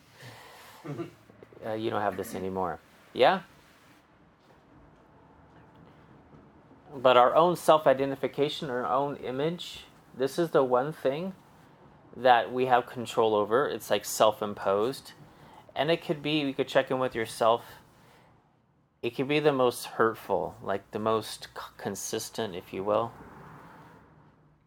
Uh, 1.65 1.73
you 1.73 1.89
don't 1.89 2.01
have 2.01 2.17
this 2.17 2.35
anymore. 2.35 2.79
Yeah? 3.13 3.41
But 6.93 7.15
our 7.15 7.33
own 7.33 7.55
self 7.55 7.87
identification, 7.87 8.69
our 8.69 8.85
own 8.85 9.15
image, 9.17 9.85
this 10.15 10.37
is 10.37 10.49
the 10.49 10.63
one 10.65 10.91
thing 10.91 11.33
that 12.15 12.51
we 12.51 12.65
have 12.65 12.85
control 12.85 13.35
over. 13.35 13.67
It's 13.67 13.89
like 13.89 14.03
self 14.03 14.41
imposed. 14.41 15.13
And 15.75 15.89
it 15.89 16.05
could 16.05 16.21
be, 16.21 16.41
you 16.41 16.53
could 16.53 16.67
check 16.67 16.91
in 16.91 16.99
with 16.99 17.15
yourself 17.15 17.63
it 19.03 19.15
can 19.15 19.27
be 19.27 19.39
the 19.39 19.53
most 19.53 19.85
hurtful, 19.85 20.55
like 20.63 20.89
the 20.89 20.99
most 20.99 21.49
consistent, 21.77 22.55
if 22.55 22.73
you 22.73 22.83
will. 22.83 23.11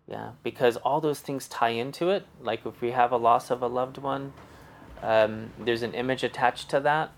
Yeah, 0.06 0.32
because 0.44 0.76
all 0.76 1.00
those 1.00 1.18
things 1.18 1.48
tie 1.48 1.70
into 1.70 2.10
it. 2.10 2.24
Like 2.40 2.64
if 2.64 2.80
we 2.80 2.92
have 2.92 3.10
a 3.10 3.16
loss 3.16 3.50
of 3.50 3.62
a 3.62 3.66
loved 3.66 3.98
one, 3.98 4.32
Um, 5.02 5.52
there's 5.58 5.82
an 5.82 5.92
image 5.92 6.24
attached 6.24 6.70
to 6.70 6.80
that 6.80 7.10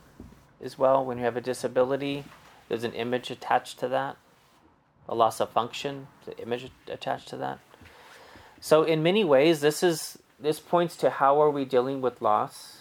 as 0.61 0.77
well. 0.77 1.05
When 1.07 1.19
you 1.19 1.25
have 1.25 1.37
a 1.37 1.41
disability, 1.41 2.25
there's 2.69 2.83
an 2.83 2.93
image 2.93 3.31
attached 3.31 3.79
to 3.79 3.89
that. 3.89 4.17
A 5.09 5.15
loss 5.15 5.41
of 5.41 5.51
function, 5.51 6.09
the 6.27 6.37
image 6.39 6.71
attached 6.89 7.29
to 7.29 7.37
that. 7.37 7.59
So 8.61 8.83
in 8.83 9.03
many 9.03 9.25
ways, 9.25 9.61
this 9.61 9.83
is 9.83 10.19
this 10.41 10.59
points 10.61 10.97
to 10.97 11.11
how 11.11 11.41
are 11.41 11.51
we 11.51 11.65
dealing 11.65 12.03
with 12.03 12.21
loss. 12.21 12.78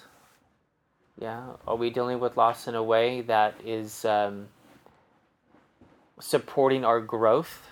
Yeah, 1.20 1.54
are 1.68 1.76
we 1.76 1.90
dealing 1.90 2.20
with 2.20 2.38
loss 2.38 2.68
in 2.68 2.76
a 2.76 2.84
way 2.84 3.22
that 3.22 3.56
is 3.66 4.06
um, 4.06 4.50
supporting 6.20 6.86
our 6.86 7.02
growth, 7.02 7.70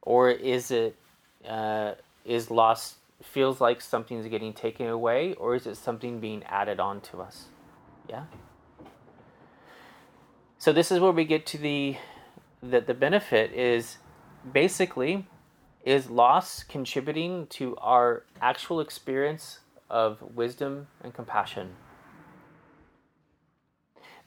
or 0.00 0.30
is 0.30 0.70
it 0.70 0.96
uh, 1.46 1.92
is 2.24 2.50
loss 2.50 2.96
feels 3.22 3.60
like 3.60 3.82
something's 3.82 4.26
getting 4.26 4.54
taken 4.54 4.86
away, 4.86 5.34
or 5.34 5.54
is 5.54 5.66
it 5.66 5.76
something 5.76 6.18
being 6.18 6.42
added 6.44 6.80
on 6.80 7.02
to 7.02 7.20
us? 7.20 7.46
Yeah. 8.08 8.24
So 10.58 10.72
this 10.72 10.90
is 10.90 10.98
where 10.98 11.12
we 11.12 11.26
get 11.26 11.44
to 11.46 11.58
the 11.58 11.96
that 12.62 12.86
the 12.86 12.94
benefit 12.94 13.52
is 13.52 13.98
basically 14.50 15.26
is 15.84 16.08
loss 16.08 16.62
contributing 16.62 17.46
to 17.48 17.76
our 17.76 18.24
actual 18.40 18.80
experience 18.80 19.60
of 19.88 20.20
wisdom 20.34 20.88
and 21.02 21.14
compassion. 21.14 21.76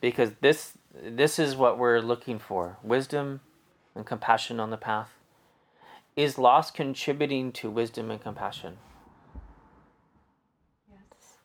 Because 0.02 0.32
this 0.42 0.78
this 0.94 1.38
is 1.38 1.56
what 1.56 1.78
we're 1.78 2.00
looking 2.00 2.40
for 2.40 2.78
wisdom 2.84 3.42
and 3.96 4.06
compassion 4.06 4.60
on 4.60 4.70
the 4.70 4.78
path. 4.78 5.12
Is 6.16 6.38
loss 6.38 6.72
contributing 6.72 7.52
to 7.54 7.70
wisdom 7.70 8.10
and 8.10 8.22
compassion? 8.22 8.78
Yes. 10.90 11.38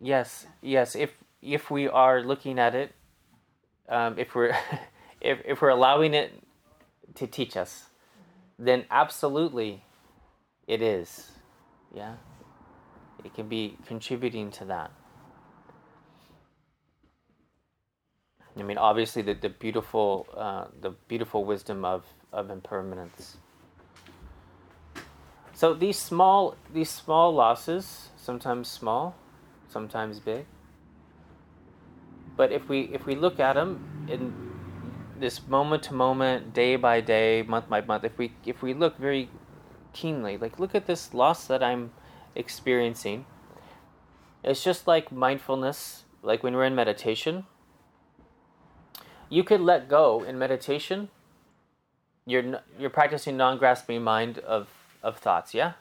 yes. 0.00 0.46
Yes 0.62 0.94
if 0.94 1.10
if 1.42 1.70
we 1.70 1.88
are 1.88 2.22
looking 2.22 2.58
at 2.58 2.74
it 2.74 2.94
um, 3.88 4.18
if 4.18 4.34
we're 4.34 4.56
if, 5.20 5.38
if 5.44 5.62
we're 5.62 5.68
allowing 5.68 6.14
it 6.14 6.32
to 7.14 7.26
teach 7.26 7.56
us 7.56 7.84
then 8.58 8.84
absolutely 8.90 9.82
it 10.66 10.82
is. 10.82 11.30
Yeah 11.94 12.14
it 13.24 13.34
can 13.34 13.48
be 13.48 13.76
contributing 13.86 14.50
to 14.50 14.64
that 14.66 14.90
I 18.56 18.62
mean, 18.62 18.78
obviously, 18.78 19.22
the, 19.22 19.34
the 19.34 19.48
beautiful 19.48 20.26
uh, 20.36 20.66
the 20.80 20.90
beautiful 21.08 21.44
wisdom 21.44 21.84
of, 21.84 22.04
of 22.32 22.50
impermanence. 22.50 23.36
So 25.52 25.74
these 25.74 25.98
small 25.98 26.56
these 26.72 26.90
small 26.90 27.34
losses, 27.34 28.10
sometimes 28.16 28.68
small, 28.68 29.16
sometimes 29.68 30.20
big. 30.20 30.46
But 32.36 32.52
if 32.52 32.68
we 32.68 32.82
if 32.92 33.06
we 33.06 33.16
look 33.16 33.40
at 33.40 33.54
them 33.54 34.06
in 34.08 34.32
this 35.18 35.46
moment 35.48 35.82
to 35.84 35.94
moment, 35.94 36.54
day 36.54 36.76
by 36.76 37.00
day, 37.00 37.42
month 37.42 37.68
by 37.68 37.80
month, 37.80 38.04
if 38.04 38.18
we 38.18 38.32
if 38.46 38.62
we 38.62 38.72
look 38.72 38.98
very 38.98 39.28
keenly, 39.92 40.38
like 40.38 40.60
look 40.60 40.76
at 40.76 40.86
this 40.86 41.12
loss 41.12 41.46
that 41.48 41.62
I'm 41.62 41.90
experiencing. 42.34 43.26
It's 44.42 44.62
just 44.62 44.86
like 44.86 45.10
mindfulness, 45.10 46.04
like 46.22 46.42
when 46.42 46.54
we're 46.54 46.64
in 46.64 46.74
meditation 46.74 47.46
you 49.34 49.42
could 49.42 49.60
let 49.60 49.88
go 49.88 50.22
in 50.22 50.38
meditation. 50.38 51.08
You're 52.26 52.60
you're 52.78 52.90
practicing 52.90 53.36
non-grasping 53.36 54.02
mind 54.02 54.38
of 54.38 54.68
of 55.02 55.18
thoughts, 55.18 55.54
yeah. 55.54 55.72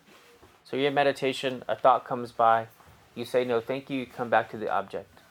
So 0.64 0.76
you're 0.76 0.88
in 0.88 0.94
meditation. 0.94 1.64
A 1.68 1.76
thought 1.76 2.06
comes 2.06 2.32
by, 2.32 2.68
you 3.16 3.26
say 3.26 3.46
no, 3.46 3.62
thank 3.62 3.90
you. 3.90 4.00
You 4.00 4.06
come 4.06 4.30
back 4.30 4.50
to 4.52 4.58
the 4.58 4.70
object. 4.70 5.22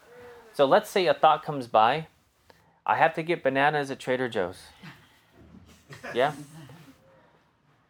So 0.54 0.66
let's 0.66 0.88
say 0.88 1.06
a 1.06 1.14
thought 1.14 1.42
comes 1.42 1.66
by. 1.66 2.06
I 2.84 2.96
have 2.96 3.14
to 3.14 3.22
get 3.22 3.42
bananas 3.42 3.90
at 3.90 3.98
Trader 3.98 4.28
Joe's. 4.28 4.62
Yeah. 6.14 6.32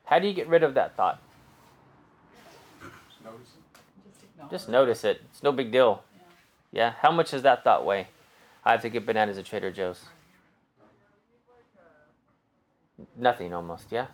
How 0.06 0.18
do 0.18 0.26
you 0.26 0.34
get 0.34 0.48
rid 0.48 0.64
of 0.64 0.74
that 0.74 0.96
thought? 0.96 1.22
Just 4.50 4.68
notice 4.68 5.04
it. 5.04 5.22
It's 5.30 5.42
no 5.42 5.52
big 5.52 5.70
deal. 5.72 6.02
Yeah. 6.72 6.94
How 7.00 7.12
much 7.12 7.30
does 7.30 7.42
that 7.42 7.64
thought 7.64 7.84
weigh? 7.84 8.08
I 8.64 8.72
have 8.72 8.82
to 8.82 8.88
get 8.88 9.06
bananas 9.06 9.38
at 9.38 9.44
Trader 9.44 9.70
Joe's. 9.70 10.04
Nothing 13.16 13.52
almost, 13.52 13.90
yeah? 13.90 14.06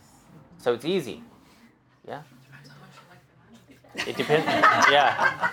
So 0.58 0.74
it's 0.74 0.84
easy. 0.84 1.22
Yeah? 2.06 2.22
It 3.94 4.16
depends. 4.16 4.46
Yeah. 4.46 5.50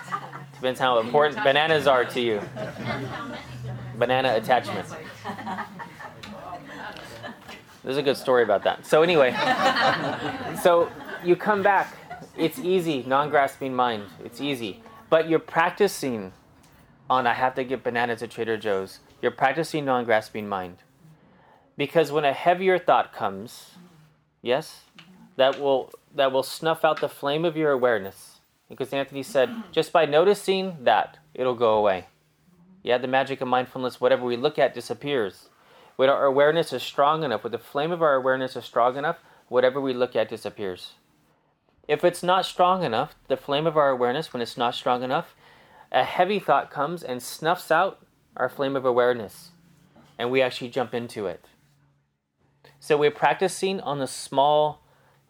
Depends 0.54 0.80
how 0.80 0.98
important 0.98 1.42
bananas 1.42 1.86
are 1.86 2.04
to 2.04 2.20
you. 2.20 2.40
Banana 3.98 4.34
attachment. 4.36 4.86
There's 7.82 7.98
a 7.98 8.02
good 8.02 8.16
story 8.16 8.42
about 8.42 8.64
that. 8.64 8.84
So, 8.84 9.02
anyway, 9.02 9.32
so 10.62 10.90
you 11.24 11.36
come 11.36 11.62
back. 11.62 11.94
It's 12.38 12.58
easy, 12.58 13.02
non 13.06 13.30
grasping 13.30 13.74
mind. 13.74 14.04
It's 14.24 14.40
easy. 14.40 14.82
But 15.08 15.28
you're 15.28 15.38
practicing 15.38 16.32
on 17.08 17.26
I 17.26 17.32
have 17.34 17.54
to 17.54 17.64
get 17.64 17.82
bananas 17.82 18.22
at 18.22 18.30
Trader 18.30 18.56
Joe's. 18.56 18.98
You're 19.22 19.30
practicing 19.30 19.84
non 19.84 20.04
grasping 20.04 20.48
mind. 20.48 20.78
Because 21.76 22.12
when 22.12 22.24
a 22.24 22.32
heavier 22.32 22.78
thought 22.78 23.12
comes, 23.12 23.72
yes, 24.42 24.82
that 25.36 25.60
will 25.60 25.90
that 26.14 26.32
will 26.32 26.42
snuff 26.42 26.84
out 26.84 27.00
the 27.00 27.08
flame 27.08 27.44
of 27.44 27.56
your 27.56 27.72
awareness. 27.72 28.38
Because 28.68 28.92
Anthony 28.92 29.22
said, 29.22 29.50
just 29.70 29.92
by 29.92 30.06
noticing 30.06 30.78
that, 30.84 31.18
it'll 31.34 31.54
go 31.54 31.74
away. 31.74 32.06
Yeah, 32.82 32.98
the 32.98 33.06
magic 33.06 33.40
of 33.40 33.48
mindfulness, 33.48 34.00
whatever 34.00 34.24
we 34.24 34.36
look 34.36 34.58
at 34.58 34.74
disappears. 34.74 35.48
When 35.94 36.08
our 36.08 36.24
awareness 36.24 36.72
is 36.72 36.82
strong 36.82 37.22
enough, 37.22 37.44
when 37.44 37.52
the 37.52 37.58
flame 37.58 37.92
of 37.92 38.02
our 38.02 38.14
awareness 38.14 38.56
is 38.56 38.64
strong 38.64 38.96
enough, 38.96 39.18
whatever 39.48 39.80
we 39.80 39.94
look 39.94 40.16
at 40.16 40.28
disappears. 40.28 40.94
If 41.88 42.04
it's 42.04 42.22
not 42.22 42.44
strong 42.44 42.82
enough, 42.82 43.14
the 43.28 43.36
flame 43.36 43.66
of 43.66 43.76
our 43.76 43.90
awareness, 43.90 44.32
when 44.32 44.42
it's 44.42 44.56
not 44.56 44.74
strong 44.74 45.02
enough, 45.02 45.34
a 45.92 46.04
heavy 46.04 46.38
thought 46.38 46.70
comes 46.70 47.02
and 47.02 47.22
snuffs 47.22 47.70
out 47.70 48.04
our 48.36 48.48
flame 48.48 48.76
of 48.76 48.84
awareness, 48.84 49.50
and 50.18 50.30
we 50.30 50.42
actually 50.42 50.68
jump 50.68 50.94
into 50.94 51.26
it. 51.26 51.44
So 52.80 52.96
we're 52.96 53.10
practicing 53.10 53.80
on 53.80 53.98
the 53.98 54.06
small 54.06 54.82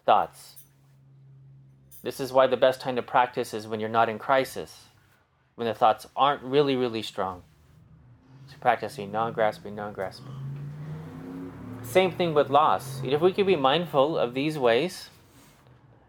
thoughts. 0.05 0.57
This 2.03 2.21
is 2.21 2.33
why 2.33 2.47
the 2.47 2.57
best 2.57 2.81
time 2.81 2.97
to 2.97 3.03
practice 3.03 3.53
is 3.53 3.67
when 3.67 3.81
you're 3.81 3.89
not 3.89 4.09
in 4.09 4.19
crisis, 4.19 4.85
when 5.57 5.67
the 5.67 5.75
thoughts 5.75 6.07
aren't 6.17 6.43
really, 6.43 6.77
really 6.77 7.03
strong. 7.03 7.43
So 8.47 8.57
practicing 8.61 9.13
non 9.13 9.33
grasping, 9.33 9.75
non 9.75 9.93
grasping. 9.93 10.35
Same 11.83 12.13
thing 12.13 12.35
with 12.35 12.51
loss. 12.51 13.01
If 13.05 13.21
we 13.21 13.33
could 13.33 13.47
be 13.47 13.57
mindful 13.57 14.19
of 14.19 14.35
these 14.35 14.59
ways, 14.59 15.11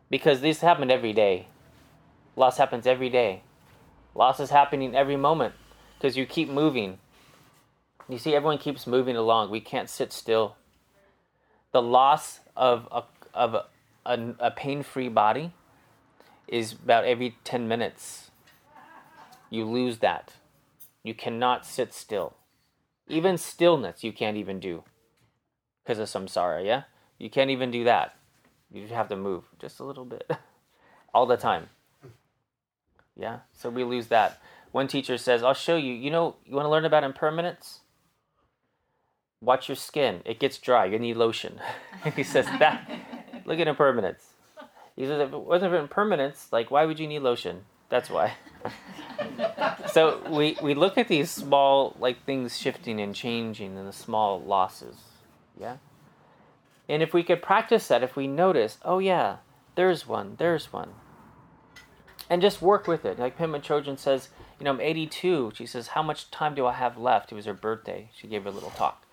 because 0.09 0.41
this 0.41 0.61
happen 0.61 0.89
every 0.89 1.13
day, 1.13 1.47
loss 2.35 2.57
happens 2.57 2.87
every 2.87 3.09
day. 3.09 3.43
Loss 4.15 4.39
is 4.39 4.49
happening 4.49 4.95
every 4.95 5.15
moment 5.15 5.53
because 5.97 6.17
you 6.17 6.25
keep 6.25 6.49
moving. 6.49 6.99
You 8.09 8.17
see, 8.17 8.35
everyone 8.35 8.57
keeps 8.57 8.87
moving 8.87 9.15
along. 9.15 9.51
We 9.51 9.61
can't 9.61 9.89
sit 9.89 10.11
still. 10.11 10.55
The 11.71 11.81
loss 11.81 12.39
of 12.55 12.87
a, 12.91 13.03
of 13.33 13.53
a, 13.53 13.65
a, 14.05 14.35
a 14.39 14.51
pain 14.51 14.81
free 14.81 15.09
body 15.09 15.53
is 16.47 16.71
about 16.71 17.05
every 17.05 17.37
10 17.43 17.67
minutes. 17.67 18.31
You 19.49 19.65
lose 19.65 19.99
that. 19.99 20.33
You 21.03 21.13
cannot 21.13 21.65
sit 21.65 21.93
still. 21.93 22.35
Even 23.07 23.37
stillness, 23.37 24.03
you 24.03 24.11
can't 24.11 24.37
even 24.37 24.59
do 24.59 24.83
because 25.87 25.99
of 25.99 26.09
samsara, 26.09 26.65
yeah? 26.65 26.83
You 27.17 27.29
can't 27.29 27.49
even 27.49 27.71
do 27.71 27.85
that. 27.85 28.16
You 28.71 28.81
just 28.81 28.93
have 28.93 29.09
to 29.09 29.15
move 29.15 29.45
just 29.59 29.79
a 29.79 29.83
little 29.83 30.05
bit 30.05 30.29
all 31.13 31.25
the 31.25 31.37
time. 31.37 31.69
Yeah, 33.15 33.39
so 33.53 33.69
we 33.69 33.83
lose 33.83 34.07
that. 34.07 34.39
One 34.71 34.87
teacher 34.87 35.17
says, 35.17 35.43
I'll 35.43 35.53
show 35.53 35.75
you. 35.75 35.93
You 35.93 36.11
know, 36.11 36.35
you 36.45 36.55
want 36.55 36.65
to 36.65 36.69
learn 36.69 36.85
about 36.85 37.03
impermanence? 37.03 37.79
Watch 39.41 39.69
your 39.69 39.75
skin. 39.75 40.21
It 40.25 40.39
gets 40.39 40.57
dry. 40.57 40.85
You 40.85 40.99
need 40.99 41.17
lotion. 41.17 41.59
he 42.15 42.23
says, 42.23 42.45
that. 42.59 42.89
Look 43.45 43.59
at 43.59 43.67
impermanence. 43.67 44.23
He 44.95 45.05
says, 45.05 45.19
if 45.21 45.33
it 45.33 45.39
wasn't 45.39 45.71
for 45.71 45.77
impermanence, 45.77 46.47
like, 46.51 46.69
why 46.69 46.85
would 46.85 46.99
you 46.99 47.07
need 47.07 47.19
lotion? 47.19 47.65
That's 47.89 48.09
why. 48.09 48.33
so 49.91 50.19
we, 50.29 50.57
we 50.61 50.73
look 50.73 50.97
at 50.97 51.07
these 51.07 51.31
small, 51.31 51.95
like, 51.99 52.25
things 52.25 52.57
shifting 52.57 52.99
and 52.99 53.15
changing 53.15 53.77
and 53.77 53.87
the 53.87 53.93
small 53.93 54.41
losses. 54.41 54.95
Yeah? 55.57 55.77
And 56.89 57.03
if 57.03 57.13
we 57.13 57.23
could 57.23 57.41
practice 57.41 57.87
that, 57.87 58.03
if 58.03 58.15
we 58.15 58.27
notice, 58.27 58.77
oh, 58.83 58.99
yeah, 58.99 59.37
there's 59.75 60.07
one, 60.07 60.35
there's 60.37 60.71
one 60.71 60.93
and 62.29 62.41
just 62.41 62.61
work 62.61 62.87
with 62.87 63.05
it. 63.05 63.19
Like 63.19 63.37
Pema 63.37 63.61
Chodron 63.61 63.97
says, 63.97 64.29
you 64.59 64.65
know, 64.65 64.71
I'm 64.71 64.81
82. 64.81 65.53
She 65.55 65.65
says, 65.65 65.89
how 65.89 66.03
much 66.03 66.31
time 66.31 66.55
do 66.55 66.65
I 66.65 66.73
have 66.73 66.97
left? 66.97 67.31
It 67.31 67.35
was 67.35 67.45
her 67.45 67.53
birthday. 67.53 68.09
She 68.15 68.27
gave 68.27 68.45
a 68.45 68.51
little 68.51 68.71
talk. 68.71 69.05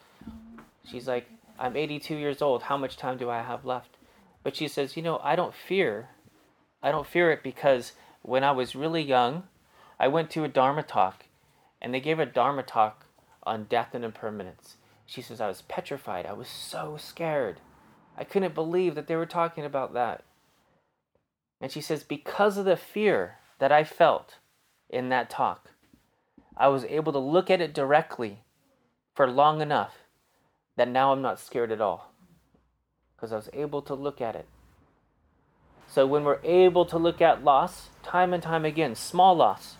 She's 0.91 1.07
like, 1.07 1.29
I'm 1.59 1.77
82 1.77 2.17
years 2.17 2.43
old. 2.43 2.65
How 2.65 2.77
much 2.77 2.97
time 2.97 3.17
do 3.17 3.31
I 3.31 3.43
have 3.43 3.65
left? 3.65 3.97
But 4.43 4.57
she 4.57 4.69
says, 4.69 4.97
you 4.97 5.03
know, 5.03 5.21
I 5.23 5.37
don't 5.37 5.55
fear. 5.55 6.11
I 6.83 6.91
don't 6.91 7.07
fear 7.07 7.31
it 7.31 7.43
because 7.43 7.93
when 8.23 8.45
I 8.45 8.53
was 8.53 8.75
really 8.75 9.03
young, 9.03 9.45
I 9.99 10.09
went 10.09 10.31
to 10.31 10.45
a 10.45 10.49
Dharma 10.49 10.83
talk, 10.83 11.27
and 11.81 11.95
they 11.95 12.01
gave 12.01 12.19
a 12.19 12.27
Dharma 12.27 12.63
talk 12.63 13.07
on 13.45 13.65
death 13.65 13.95
and 13.95 14.05
impermanence. 14.05 14.77
She 15.07 15.23
says, 15.23 15.41
I 15.41 15.49
was 15.49 15.63
petrified. 15.63 16.27
I 16.27 16.33
was 16.33 16.49
so 16.49 16.97
scared. 16.99 17.61
I 18.17 18.25
couldn't 18.25 18.55
believe 18.55 18.95
that 18.95 19.07
they 19.07 19.17
were 19.17 19.27
talking 19.27 19.65
about 19.65 19.93
that. 19.95 20.25
And 21.61 21.71
she 21.71 21.81
says, 21.81 22.03
because 22.03 22.57
of 22.57 22.65
the 22.65 22.77
fear 22.77 23.39
that 23.59 23.73
I 23.73 23.85
felt 23.85 24.39
in 24.89 25.09
that 25.09 25.31
talk, 25.31 25.71
I 26.57 26.69
was 26.69 26.85
able 26.85 27.13
to 27.13 27.19
look 27.19 27.51
at 27.51 27.61
it 27.61 27.75
directly 27.75 28.41
for 29.15 29.29
long 29.29 29.61
enough 29.61 29.95
that 30.77 30.89
now 30.89 31.13
I'm 31.13 31.23
not 31.23 31.41
scared 31.41 31.73
at 31.73 31.81
all. 31.81 32.13
Because 33.17 33.33
I 33.33 33.37
was 33.37 33.51
able 33.53 33.83
to 33.83 33.95
look 33.95 34.21
at 34.21 34.37
it. 34.37 34.47
So 35.87 36.07
when 36.07 36.25
we're 36.25 36.41
able 36.43 36.85
to 36.87 36.99
look 36.99 37.21
at 37.21 37.45
loss, 37.45 37.89
time 38.03 38.33
and 38.33 38.43
time 38.43 38.65
again, 38.65 38.95
small 38.95 39.37
loss, 39.37 39.77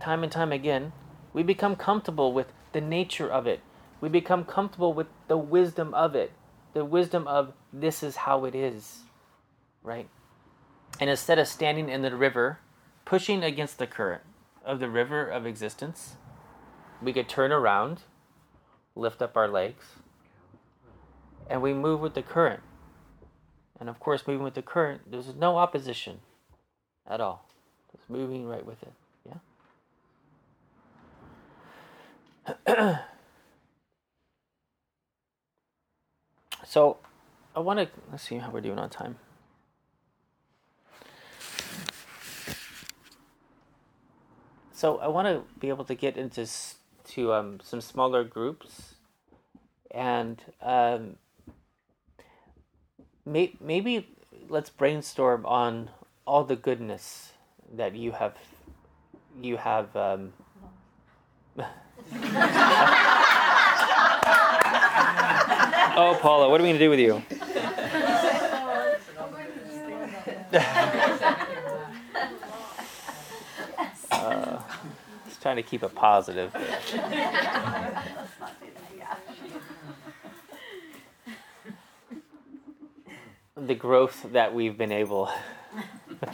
time 0.00 0.22
and 0.22 0.30
time 0.30 0.52
again, 0.52 0.92
we 1.32 1.42
become 1.42 1.74
comfortable 1.74 2.32
with 2.32 2.52
the 2.72 2.80
nature 2.80 3.30
of 3.30 3.46
it. 3.46 3.60
We 4.00 4.08
become 4.08 4.44
comfortable 4.44 4.92
with 4.92 5.08
the 5.26 5.36
wisdom 5.36 5.92
of 5.94 6.14
it. 6.14 6.32
The 6.74 6.84
wisdom 6.84 7.26
of 7.26 7.52
this 7.72 8.02
is 8.02 8.16
how 8.16 8.44
it 8.44 8.54
is. 8.54 9.00
Right? 9.82 10.08
And 11.00 11.10
instead 11.10 11.38
of 11.38 11.48
standing 11.48 11.88
in 11.88 12.02
the 12.02 12.14
river, 12.14 12.58
pushing 13.04 13.42
against 13.42 13.78
the 13.78 13.86
current 13.86 14.22
of 14.64 14.80
the 14.80 14.88
river 14.88 15.26
of 15.26 15.46
existence, 15.46 16.16
we 17.02 17.12
could 17.12 17.28
turn 17.28 17.52
around, 17.52 18.02
lift 18.94 19.22
up 19.22 19.36
our 19.36 19.48
legs, 19.48 19.84
and 21.48 21.62
we 21.62 21.72
move 21.72 22.00
with 22.00 22.14
the 22.14 22.22
current. 22.22 22.60
And 23.80 23.88
of 23.88 24.00
course, 24.00 24.26
moving 24.26 24.44
with 24.44 24.54
the 24.54 24.62
current, 24.62 25.10
there's 25.10 25.34
no 25.34 25.56
opposition 25.56 26.18
at 27.06 27.20
all. 27.20 27.46
It's 27.94 28.08
moving 28.08 28.46
right 28.46 28.66
with 28.66 28.82
it. 28.82 28.92
Yeah? 29.26 29.38
so, 36.64 36.98
I 37.54 37.60
want 37.60 37.78
to, 37.80 37.88
let's 38.10 38.22
see 38.24 38.38
how 38.38 38.50
we're 38.50 38.60
doing 38.60 38.78
on 38.78 38.90
time. 38.90 39.16
So, 44.72 44.98
I 44.98 45.08
want 45.08 45.26
to 45.26 45.42
be 45.58 45.68
able 45.68 45.84
to 45.84 45.94
get 45.94 46.16
into 46.16 46.46
to 47.08 47.32
um, 47.32 47.58
some 47.62 47.80
smaller 47.80 48.22
groups 48.22 48.94
and 49.90 50.42
um, 50.62 51.16
may, 53.24 53.54
maybe 53.60 54.06
let's 54.48 54.70
brainstorm 54.70 55.44
on 55.46 55.90
all 56.26 56.44
the 56.44 56.56
goodness 56.56 57.32
that 57.74 57.94
you 57.94 58.12
have 58.12 58.34
you 59.40 59.56
have 59.56 59.94
um, 59.96 60.32
oh 65.98 66.16
paula 66.20 66.48
what 66.48 66.60
are 66.60 66.64
we 66.64 66.70
going 66.70 66.78
to 66.78 66.84
do 66.84 66.90
with 66.90 67.00
you? 67.00 67.22
Uh, 74.10 74.62
just 75.26 75.42
trying 75.42 75.56
to 75.56 75.62
keep 75.62 75.82
it 75.82 75.94
positive. 75.94 76.52
The 83.56 83.74
growth 83.74 84.26
that 84.32 84.54
we've 84.54 84.78
been 84.78 84.92
able 84.92 85.30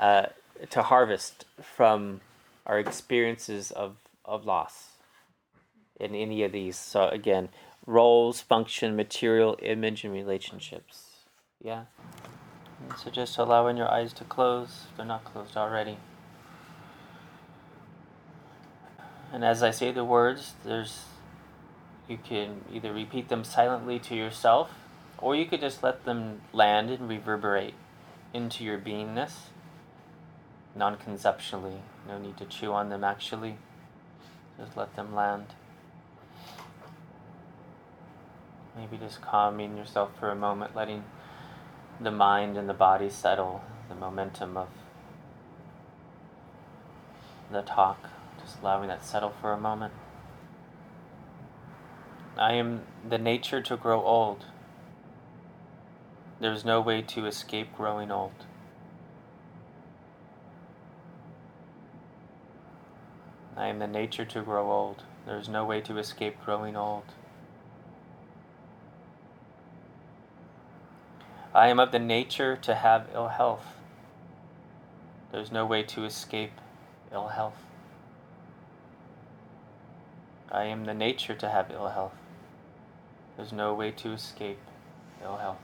uh, 0.00 0.26
to 0.70 0.82
harvest 0.82 1.46
from 1.60 2.20
our 2.66 2.78
experiences 2.78 3.70
of, 3.70 3.96
of 4.24 4.44
loss 4.44 4.90
in 6.00 6.14
any 6.14 6.42
of 6.42 6.52
these. 6.52 6.76
So, 6.76 7.08
again, 7.08 7.48
roles, 7.86 8.40
function, 8.40 8.96
material, 8.96 9.56
image, 9.62 10.04
and 10.04 10.12
relationships. 10.12 11.24
Yeah? 11.62 11.84
And 12.82 12.98
so, 12.98 13.10
just 13.10 13.38
allowing 13.38 13.76
your 13.76 13.90
eyes 13.90 14.12
to 14.14 14.24
close, 14.24 14.86
they're 14.96 15.06
not 15.06 15.24
closed 15.24 15.56
already. 15.56 15.98
And 19.32 19.44
as 19.44 19.62
I 19.62 19.70
say 19.70 19.92
the 19.92 20.04
words, 20.04 20.54
there's 20.64 21.04
you 22.08 22.18
can 22.18 22.62
either 22.72 22.92
repeat 22.92 23.28
them 23.28 23.44
silently 23.44 24.00
to 24.00 24.16
yourself 24.16 24.72
or 25.18 25.36
you 25.36 25.46
could 25.46 25.60
just 25.60 25.82
let 25.82 26.04
them 26.04 26.40
land 26.52 26.90
and 26.90 27.08
reverberate 27.08 27.74
into 28.34 28.64
your 28.64 28.78
beingness 28.78 29.32
non 30.74 30.96
conceptually. 30.96 31.82
No 32.08 32.18
need 32.18 32.36
to 32.38 32.44
chew 32.44 32.72
on 32.72 32.88
them 32.88 33.04
actually. 33.04 33.56
Just 34.58 34.76
let 34.76 34.96
them 34.96 35.14
land. 35.14 35.46
Maybe 38.76 38.96
just 38.96 39.20
calming 39.20 39.76
yourself 39.76 40.10
for 40.18 40.30
a 40.30 40.36
moment, 40.36 40.74
letting 40.74 41.04
the 42.00 42.10
mind 42.10 42.56
and 42.56 42.68
the 42.68 42.74
body 42.74 43.10
settle, 43.10 43.62
the 43.88 43.94
momentum 43.94 44.56
of 44.56 44.68
the 47.50 47.62
talk, 47.62 48.08
just 48.40 48.60
allowing 48.60 48.88
that 48.88 49.04
settle 49.04 49.32
for 49.40 49.52
a 49.52 49.58
moment. 49.58 49.92
I 52.38 52.54
am 52.54 52.82
the 53.06 53.18
nature 53.18 53.60
to 53.60 53.76
grow 53.76 54.02
old. 54.02 54.46
There's 56.40 56.64
no 56.64 56.80
way 56.80 57.02
to 57.02 57.26
escape 57.26 57.76
growing 57.76 58.10
old. 58.10 58.46
I 63.56 63.66
am 63.66 63.78
the 63.78 63.86
nature 63.86 64.24
to 64.24 64.40
grow 64.40 64.72
old. 64.72 65.02
There's 65.26 65.48
no 65.48 65.66
way 65.66 65.82
to 65.82 65.98
escape 65.98 66.36
growing 66.42 66.76
old. 66.76 67.04
I 71.52 71.68
am 71.68 71.80
of 71.80 71.90
the 71.90 71.98
nature 71.98 72.56
to 72.56 72.74
have 72.76 73.08
ill 73.12 73.28
health. 73.28 73.66
There's 75.32 75.50
no 75.50 75.66
way 75.66 75.82
to 75.82 76.04
escape 76.04 76.52
ill 77.12 77.28
health. 77.28 77.56
I 80.50 80.64
am 80.64 80.84
the 80.84 80.94
nature 80.94 81.34
to 81.34 81.48
have 81.48 81.70
ill 81.72 81.88
health. 81.88 82.14
There's 83.36 83.52
no 83.52 83.74
way 83.74 83.90
to 83.92 84.12
escape 84.12 84.58
ill 85.22 85.38
health. 85.38 85.58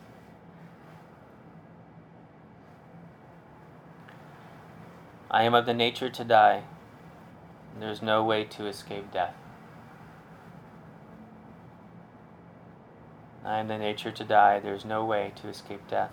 I 5.31 5.45
am 5.45 5.55
of 5.55 5.67
the 5.67 5.75
nature 5.75 6.11
to 6.11 6.25
die. 6.25 6.63
There 7.79 7.91
is 7.91 8.03
no 8.03 8.25
way 8.25 8.45
to 8.45 8.67
escape 8.67 9.13
death. 9.13 9.35
Uh, 13.47 13.51
I 13.51 13.59
am 13.59 13.69
the 13.69 13.79
nature 13.79 14.11
to 14.11 14.25
die. 14.25 14.59
There 14.59 14.75
is 14.75 14.85
no 14.85 15.05
way 15.05 15.33
to 15.37 15.49
escape 15.49 15.89
death. 15.89 16.11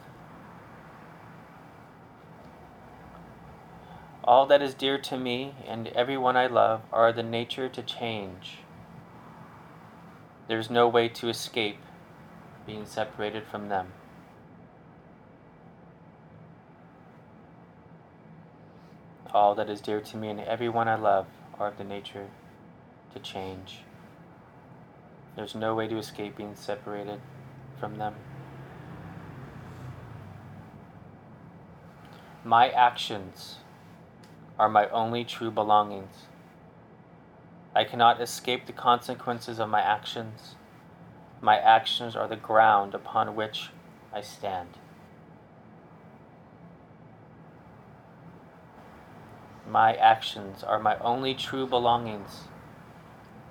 All 4.23 4.45
that 4.45 4.61
is 4.61 4.73
dear 4.73 4.97
to 4.99 5.17
me 5.17 5.55
and 5.67 5.87
everyone 5.89 6.37
I 6.37 6.47
love 6.47 6.81
are 6.91 7.11
the 7.11 7.23
nature 7.23 7.67
to 7.67 7.81
change. 7.81 8.59
There 10.47 10.59
is 10.59 10.69
no 10.69 10.87
way 10.87 11.09
to 11.09 11.29
escape 11.29 11.79
being 12.65 12.85
separated 12.85 13.43
from 13.45 13.69
them. 13.69 13.93
all 19.33 19.55
that 19.55 19.69
is 19.69 19.81
dear 19.81 19.99
to 19.99 20.15
me 20.15 20.29
and 20.29 20.39
everyone 20.39 20.87
I 20.87 20.95
love 20.95 21.25
are 21.59 21.69
of 21.69 21.77
the 21.77 21.83
nature 21.83 22.27
to 23.13 23.19
change. 23.19 23.79
There's 25.35 25.55
no 25.55 25.73
way 25.73 25.87
to 25.87 25.97
escape 25.97 26.37
being 26.37 26.55
separated 26.55 27.19
from 27.79 27.97
them. 27.97 28.15
My 32.43 32.69
actions 32.69 33.57
are 34.59 34.69
my 34.69 34.87
only 34.89 35.23
true 35.23 35.49
belongings. 35.49 36.27
I 37.75 37.83
cannot 37.83 38.21
escape 38.21 38.67
the 38.67 38.73
consequences 38.73 39.59
of 39.59 39.69
my 39.69 39.81
actions. 39.81 40.55
My 41.41 41.57
actions 41.57 42.15
are 42.15 42.27
the 42.27 42.35
ground 42.35 42.93
upon 42.93 43.35
which 43.35 43.69
I 44.13 44.21
stand. 44.21 44.69
My 49.67 49.95
actions 49.95 50.63
are 50.63 50.79
my 50.79 50.97
only 50.99 51.33
true 51.33 51.65
belongings. 51.65 52.43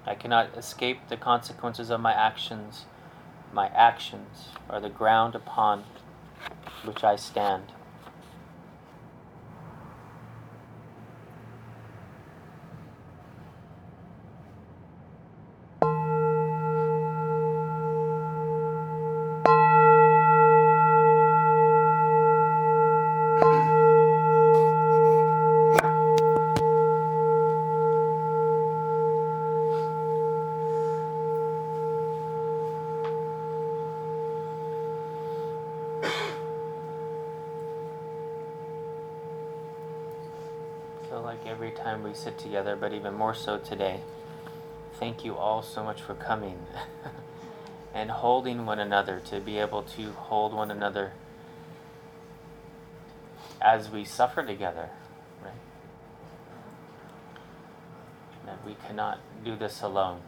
I 0.05 0.15
cannot 0.15 0.57
escape 0.57 1.09
the 1.09 1.17
consequences 1.17 1.91
of 1.91 2.01
my 2.01 2.13
actions. 2.13 2.87
My 3.53 3.69
actions 3.69 4.49
are 4.69 4.81
the 4.81 4.91
ground 4.91 5.35
upon 5.35 5.85
which 6.85 7.05
I 7.05 7.17
stand. 7.17 7.73
feel 41.13 41.21
like 41.21 41.45
every 41.45 41.71
time 41.71 42.03
we 42.03 42.15
sit 42.15 42.39
together, 42.53 42.77
but 42.77 42.93
even 42.93 43.15
more 43.15 43.33
so 43.33 43.57
today, 43.57 43.99
thank 44.99 45.25
you 45.25 45.35
all 45.35 45.63
so 45.63 45.83
much 45.83 46.03
for 46.03 46.15
coming 46.15 46.59
and 47.95 48.11
holding 48.11 48.67
one 48.67 48.79
another, 48.79 49.21
to 49.21 49.41
be 49.41 49.57
able 49.57 49.83
to 49.83 50.13
hold 50.13 50.53
one 50.53 50.71
another 50.71 51.13
as 53.63 53.89
we 53.89 54.05
suffer 54.05 54.45
together, 54.45 54.91
right? 55.43 55.55
That 58.45 58.59
we 58.67 58.77
cannot 58.87 59.19
do 59.43 59.57
this 59.57 59.81
alone. 59.81 60.21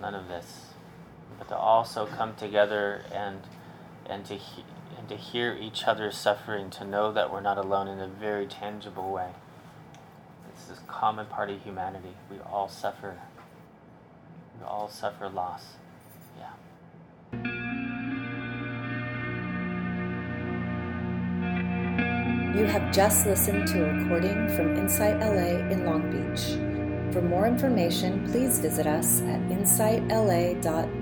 None 0.00 0.14
of 0.14 0.28
this. 0.28 0.68
But 1.38 1.48
to 1.48 1.56
also 1.56 2.06
come 2.06 2.34
together 2.34 3.02
and 3.12 3.42
and 4.06 4.24
to 4.24 4.36
he- 4.36 4.64
and 4.96 5.06
to 5.10 5.16
hear 5.16 5.52
each 5.52 5.84
other's 5.84 6.16
suffering, 6.16 6.70
to 6.70 6.84
know 6.84 7.12
that 7.12 7.30
we're 7.30 7.42
not 7.42 7.58
alone 7.58 7.88
in 7.88 8.00
a 8.00 8.08
very 8.08 8.46
tangible 8.46 9.12
way. 9.12 9.32
This 10.68 10.76
is 10.76 10.84
common 10.86 11.24
part 11.26 11.48
of 11.48 11.62
humanity. 11.62 12.14
We 12.30 12.36
all 12.40 12.68
suffer. 12.68 13.16
We 14.58 14.66
all 14.66 14.90
suffer 14.90 15.26
loss. 15.30 15.64
Yeah. 16.36 16.52
You 22.54 22.66
have 22.66 22.92
just 22.92 23.24
listened 23.24 23.66
to 23.68 23.82
a 23.82 23.94
recording 23.94 24.48
from 24.54 24.76
Insight 24.76 25.18
LA 25.20 25.56
in 25.72 25.86
Long 25.86 26.10
Beach. 26.10 26.58
For 27.14 27.22
more 27.22 27.46
information, 27.46 28.30
please 28.30 28.58
visit 28.58 28.86
us 28.86 29.22
at 29.22 29.40
insightla.org. 29.48 30.97